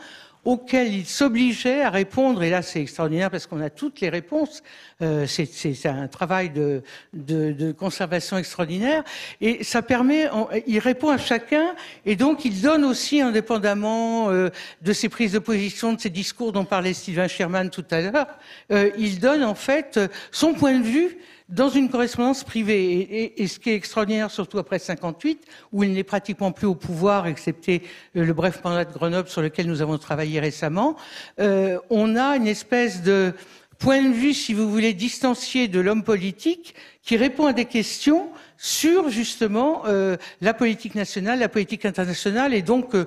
auquel 0.45 0.93
il 0.93 1.07
s'obligeait 1.07 1.83
à 1.83 1.91
répondre, 1.91 2.43
et 2.43 2.51
là 2.51 2.63
c'est 2.63 2.81
extraordinaire 2.81 3.31
parce 3.31 3.47
qu'on 3.47 3.61
a 3.61 3.71
toutes 3.71 4.01
les 4.01 4.09
réponses, 4.09 4.63
euh, 5.03 5.27
c'est 5.27 5.87
un 5.87 6.09
travail 6.09 6.51
de, 6.51 6.83
de, 7.13 7.53
de, 7.53 7.73
conservation 7.73 8.39
extraordinaire, 8.39 9.05
et 9.41 9.63
ça 9.65 9.83
permet, 9.83 10.29
il 10.67 10.79
répond 10.79 11.11
à 11.11 11.19
chacun, 11.19 11.75
et 12.07 12.17
donc 12.17 12.45
il 12.45 12.61
donne 12.61 12.85
aussi, 12.85 13.21
indépendamment 13.21 14.31
euh, 14.31 14.49
de 14.83 14.93
ses 14.93 15.09
prises 15.09 15.33
de 15.33 15.39
position, 15.39 15.93
de 15.93 16.01
ses 16.01 16.11
discours 16.11 16.53
dont 16.53 16.65
parlait 16.65 16.95
Sylvain 16.95 17.29
Sherman 17.29 17.71
tout 17.71 17.85
à 17.91 18.01
l'heure, 18.01 18.27
euh, 18.73 18.91
il 18.99 19.21
donne 19.21 19.45
en 19.45 19.55
fait 19.55 20.01
son 20.31 20.55
point 20.55 20.79
de 20.79 20.85
vue 20.85 21.19
dans 21.51 21.69
une 21.69 21.89
correspondance 21.89 22.45
privée. 22.45 23.33
Et, 23.37 23.47
ce 23.47 23.59
qui 23.59 23.71
est 23.71 23.75
extraordinaire, 23.75 24.31
surtout 24.31 24.59
après 24.59 24.79
58, 24.79 25.45
où 25.73 25.83
il 25.83 25.93
n'est 25.93 26.05
pratiquement 26.05 26.53
plus 26.53 26.67
au 26.67 26.75
pouvoir, 26.75 27.27
excepté 27.27 27.83
euh, 28.17 28.25
le 28.25 28.33
bref 28.33 28.63
mandat 28.65 28.85
de 28.85 28.93
Grenoble 28.93 29.29
sur 29.29 29.43
lequel 29.43 29.67
nous 29.67 29.83
avons 29.83 29.99
travaillé 29.99 30.41
récemment, 30.41 30.97
euh, 31.41 31.79
on 31.91 32.17
a 32.17 32.37
une 32.37 32.47
espèce 32.47 33.03
de 33.03 33.35
point 33.79 34.03
de 34.03 34.13
vue, 34.13 34.35
si 34.35 34.55
vous 34.55 34.71
voulez, 34.71 34.93
distancié 34.93 35.67
de 35.67 35.81
l'homme 35.81 36.05
politique, 36.05 36.75
qui 37.03 37.17
répond 37.17 37.47
à 37.47 37.53
des 37.53 37.65
questions 37.65 38.29
sur 38.59 39.09
justement 39.09 39.83
euh, 39.87 40.19
la 40.43 40.53
politique 40.53 40.95
nationale, 40.95 41.39
la 41.39 41.49
politique 41.49 41.87
internationale, 41.87 42.53
et 42.53 42.61
donc 42.61 42.95
euh, 42.95 43.07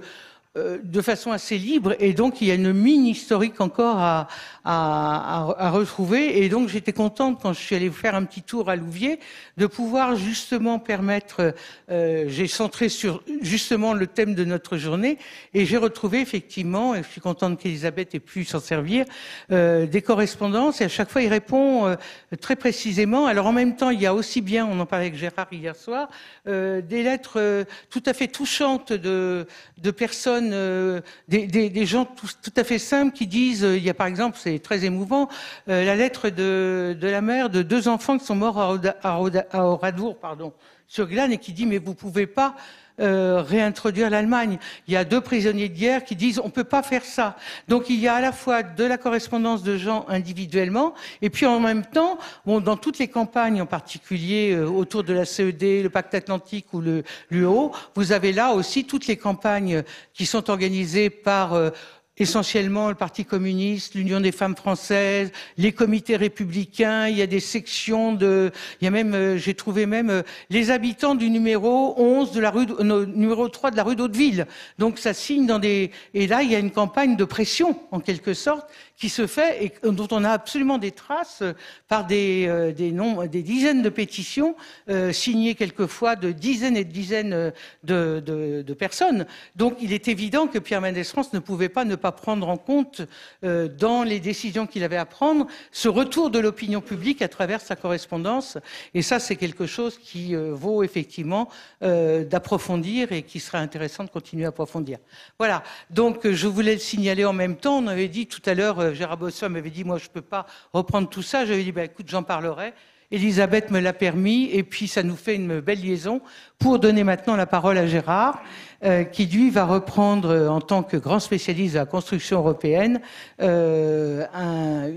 de 0.56 1.02
façon 1.02 1.32
assez 1.32 1.58
libre 1.58 1.96
et 2.00 2.14
donc 2.14 2.40
il 2.40 2.48
y 2.48 2.52
a 2.52 2.54
une 2.54 2.74
mine 2.74 3.08
historique 3.08 3.60
encore 3.60 3.98
à, 3.98 4.28
à, 4.64 5.56
à, 5.58 5.70
retrouver. 5.72 6.44
Et 6.44 6.50
donc 6.50 6.70
j'étais 6.70 6.94
contente 6.94 7.40
quand 7.42 7.54
je 7.54 7.60
suis 7.60 7.76
allée 7.76 7.90
faire 7.90 8.14
un 8.14 8.24
petit 8.24 8.44
tour 8.44 8.70
à 8.70 8.76
Louvier 8.76 9.20
de 9.58 9.66
pouvoir 9.66 10.16
justement 10.16 10.78
permettre 10.78 11.56
euh, 11.90 12.26
j'ai 12.28 12.48
centré 12.48 12.90
sur 12.90 13.24
justement 13.42 13.94
le 13.94 14.08
thème 14.08 14.36
de 14.36 14.46
notre 14.46 14.78
journée 14.78 15.18
et 15.54 15.66
j'ai 15.66 15.78
retrouvé 15.78 16.22
effectivement 16.22 16.96
et 16.96 17.04
je 17.04 17.08
suis 17.08 17.22
contente 17.22 17.60
qu'Elisabeth 17.60 18.14
ait 18.16 18.20
pu 18.20 18.46
s'en 18.46 18.60
servir 18.60 19.06
euh, 19.52 19.86
des 19.86 20.02
correspondances 20.02 20.82
et 20.82 20.86
à 20.86 20.90
chaque 20.90 21.10
fois 21.10 21.22
il 21.22 21.30
répond 21.30 21.88
euh, 21.88 21.96
très 22.40 22.56
précisément. 22.56 23.26
Alors 23.26 23.48
en 23.48 23.54
même 23.54 23.76
temps 23.76 23.90
il 23.90 24.02
y 24.02 24.06
a 24.06 24.14
aussi 24.14 24.42
bien 24.42 24.66
on 24.66 24.80
en 24.80 24.86
parlait 24.86 25.08
avec 25.08 25.18
Gérard 25.18 25.48
hier 25.52 25.76
soir 25.76 26.10
euh, 26.48 26.82
des 26.82 27.04
lettres 27.04 27.66
tout 27.90 28.04
à 28.06 28.14
fait 28.14 28.28
touchantes 28.28 28.94
de, 28.94 29.48
de 29.78 29.92
personnes 29.92 30.43
euh, 30.52 31.02
des, 31.28 31.86
gens 31.86 32.06
tout, 32.06 32.54
à 32.56 32.64
fait 32.64 32.80
simples 32.80 33.16
qui 33.16 33.28
disent, 33.28 33.64
euh, 33.64 33.78
il 33.78 33.84
y 33.84 33.90
a 33.90 33.94
par 33.94 34.08
exemple, 34.08 34.38
c'est 34.40 34.60
très 34.60 34.86
émouvant, 34.86 35.30
euh, 35.70 35.86
la 35.86 35.96
lettre 35.96 36.30
de, 36.30 36.96
la 37.02 37.22
mère 37.22 37.50
de 37.50 37.62
deux 37.62 37.88
enfants 37.88 38.18
qui 38.18 38.26
sont 38.26 38.36
morts 38.36 38.60
à, 38.60 38.78
à, 39.04 39.64
Oradour, 39.64 40.18
pardon, 40.18 40.54
sur 40.88 41.08
Glane, 41.08 41.32
et 41.32 41.38
qui 41.38 41.54
dit, 41.54 41.66
mais 41.66 41.78
vous 41.78 41.96
pouvez 41.96 42.28
pas 42.28 42.56
euh, 43.00 43.42
réintroduire 43.42 44.12
l'Allemagne. 44.12 44.60
Il 44.88 44.94
y 44.94 44.98
a 44.98 45.04
deux 45.04 45.20
prisonniers 45.20 45.68
de 45.68 45.74
guerre 45.74 46.04
qui 46.04 46.16
disent 46.16 46.40
on 46.44 46.52
peut 46.52 46.64
pas 46.64 46.84
faire 46.84 47.04
ça. 47.04 47.38
Donc 47.68 47.90
il 47.90 48.00
y 48.00 48.08
a 48.08 48.14
à 48.14 48.22
la 48.22 48.32
fois 48.32 48.62
de 48.62 48.84
la 48.84 49.00
correspondance 49.00 49.64
de 49.64 49.78
gens 49.78 50.06
individuellement 50.10 50.94
et 51.24 51.32
puis 51.32 51.48
en 51.48 51.60
même 51.60 51.84
temps, 51.84 52.20
bon, 52.46 52.62
dans 52.62 52.78
toutes 52.78 53.00
les 53.00 53.08
campagnes, 53.08 53.64
en 53.64 53.66
particulier 53.66 54.54
euh, 54.54 54.68
autour 54.68 55.04
de 55.04 55.12
la 55.12 55.26
CED, 55.26 55.82
le 55.82 55.90
Pacte 55.90 56.14
Atlantique 56.14 56.72
ou 56.72 56.82
le 56.82 57.02
l'UO, 57.32 57.72
vous 57.96 58.12
avez 58.12 58.32
là 58.32 58.52
aussi 58.52 58.86
toutes 58.86 59.08
les 59.08 59.18
campagnes 59.18 59.82
qui 60.14 60.28
sont 60.28 60.52
organisées 60.52 61.10
par 61.10 61.54
euh, 61.54 61.72
essentiellement 62.18 62.90
le 62.90 62.96
Parti 62.96 63.26
communiste, 63.26 63.96
l'Union 63.96 64.20
des 64.20 64.32
femmes 64.32 64.56
françaises, 64.56 65.32
les 65.58 65.72
comités 65.72 66.16
républicains, 66.16 67.08
il 67.08 67.18
y 67.18 67.22
a 67.22 67.28
des 67.28 67.40
sections 67.40 68.14
de 68.14 68.52
il 68.82 68.86
y 68.86 68.88
a 68.88 68.92
même 68.92 69.14
euh, 69.14 69.38
j'ai 69.38 69.56
trouvé 69.56 69.86
même 69.86 70.10
euh, 70.10 70.22
les 70.50 70.70
habitants 70.70 71.16
du 71.16 71.30
numéro 71.30 71.96
11 71.98 72.32
de 72.32 72.40
la 72.40 72.52
rue 72.52 72.68
euh, 72.80 73.06
numéro 73.06 73.50
3 73.50 73.72
de 73.72 73.78
la 73.78 73.84
rue 73.84 73.96
d'Hauteville. 73.96 74.46
Donc 74.78 75.00
ça 75.00 75.14
signe 75.14 75.48
dans 75.48 75.60
des 75.60 75.92
et 76.14 76.28
là 76.28 76.44
il 76.44 76.52
y 76.52 76.56
a 76.56 76.60
une 76.60 76.72
campagne 76.72 77.16
de 77.16 77.26
pression 77.26 77.80
en 77.92 78.00
quelque 78.00 78.34
sorte 78.34 78.70
qui 78.96 79.10
se 79.10 79.28
fait 79.28 79.66
et 79.66 79.90
dont 79.90 80.08
on 80.12 80.24
a 80.24 80.30
absolument 80.30 80.78
des 80.78 80.92
traces 80.92 81.44
par 81.88 82.06
des, 82.06 82.74
des, 82.78 82.94
des 83.28 83.44
dizaines 83.44 83.82
de 83.82 83.90
pétitions 83.90 84.56
euh, 84.90 85.12
signées 85.12 85.56
quelquefois 85.56 86.16
de 86.16 86.32
dizaines 86.32 86.78
et 86.78 86.84
de 86.84 86.92
dizaines 86.92 87.54
de, 87.84 88.22
de, 88.26 88.62
de, 88.62 88.74
personnes. 88.74 89.26
Donc 89.56 89.76
il 89.82 89.94
est 89.94 90.08
évident 90.08 90.48
que 90.48 90.60
Pierre 90.60 90.82
Mendès 90.82 91.04
France 91.04 91.34
ne 91.34 91.40
pouvait 91.40 91.70
pas 91.70 91.86
ne 91.86 91.96
pas 91.96 92.12
prendre 92.14 92.48
en 92.48 92.58
compte 92.58 93.02
euh, 93.44 93.68
dans 93.68 94.04
les 94.04 94.20
décisions 94.20 94.68
qu'il 94.68 94.84
avait 94.84 94.98
à 94.98 95.06
prendre 95.06 95.48
ce 95.72 95.90
retour 95.90 96.30
de 96.30 96.40
l'opinion 96.40 96.82
publique 96.82 97.22
à 97.22 97.28
travers 97.28 97.62
sa 97.62 97.76
correspondance. 97.76 98.58
Et 98.94 99.02
ça, 99.02 99.20
c'est 99.20 99.36
quelque 99.36 99.66
chose 99.66 99.98
qui 99.98 100.36
euh, 100.36 100.54
vaut 100.54 100.84
effectivement 100.84 101.50
euh, 101.84 102.24
d'approfondir 102.24 103.12
et 103.12 103.24
qui 103.24 103.40
sera 103.40 103.60
intéressant 103.60 104.04
de 104.04 104.10
continuer 104.10 104.46
à 104.46 104.50
approfondir. 104.50 104.98
Voilà. 105.38 105.64
Donc, 105.90 106.30
je 106.30 106.48
voulais 106.48 106.74
le 106.74 106.80
signaler 106.80 107.26
en 107.26 107.34
même 107.34 107.58
temps. 107.58 107.78
On 107.78 107.88
avait 107.88 108.08
dit 108.08 108.28
tout 108.28 108.42
à 108.46 108.54
l'heure, 108.54 108.94
Gérard 108.94 109.18
Bossot 109.18 109.50
m'avait 109.50 109.70
dit, 109.70 109.84
moi, 109.84 109.98
je 109.98 110.10
peux 110.10 110.22
pas 110.22 110.46
reprendre 110.74 111.10
tout 111.10 111.24
ça. 111.24 111.46
J'avais 111.46 111.64
dit, 111.64 111.72
ben, 111.72 111.86
écoute, 111.86 112.08
j'en 112.10 112.24
parlerai. 112.24 112.74
Elisabeth 113.14 113.70
me 113.70 113.80
l'a 113.80 113.94
permis, 113.94 114.50
et 114.52 114.64
puis 114.64 114.88
ça 114.88 115.04
nous 115.04 115.16
fait 115.16 115.36
une 115.36 115.60
belle 115.60 115.80
liaison 115.80 116.20
pour 116.58 116.80
donner 116.80 117.04
maintenant 117.04 117.36
la 117.36 117.46
parole 117.46 117.78
à 117.78 117.86
Gérard, 117.86 118.42
euh, 118.84 119.04
qui 119.04 119.28
lui 119.28 119.52
va 119.52 119.66
reprendre 119.66 120.32
euh, 120.32 120.50
en 120.50 120.62
tant 120.62 120.82
que 120.82 120.98
grand 120.98 121.20
spécialiste 121.20 121.76
de 121.76 121.80
la 121.80 121.86
construction 121.86 122.40
européenne 122.40 123.02
euh, 123.40 124.26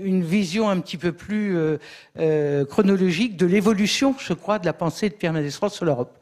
une 0.03 0.23
vision 0.23 0.67
un 0.67 0.79
petit 0.79 0.97
peu 0.97 1.11
plus 1.11 1.55
chronologique 2.67 3.37
de 3.37 3.45
l'évolution, 3.45 4.15
je 4.17 4.33
crois, 4.33 4.57
de 4.57 4.65
la 4.65 4.73
pensée 4.73 5.09
de 5.09 5.13
Pierre 5.13 5.33
Mendès 5.33 5.51
France 5.51 5.75
sur 5.75 5.85
l'Europe. 5.85 6.17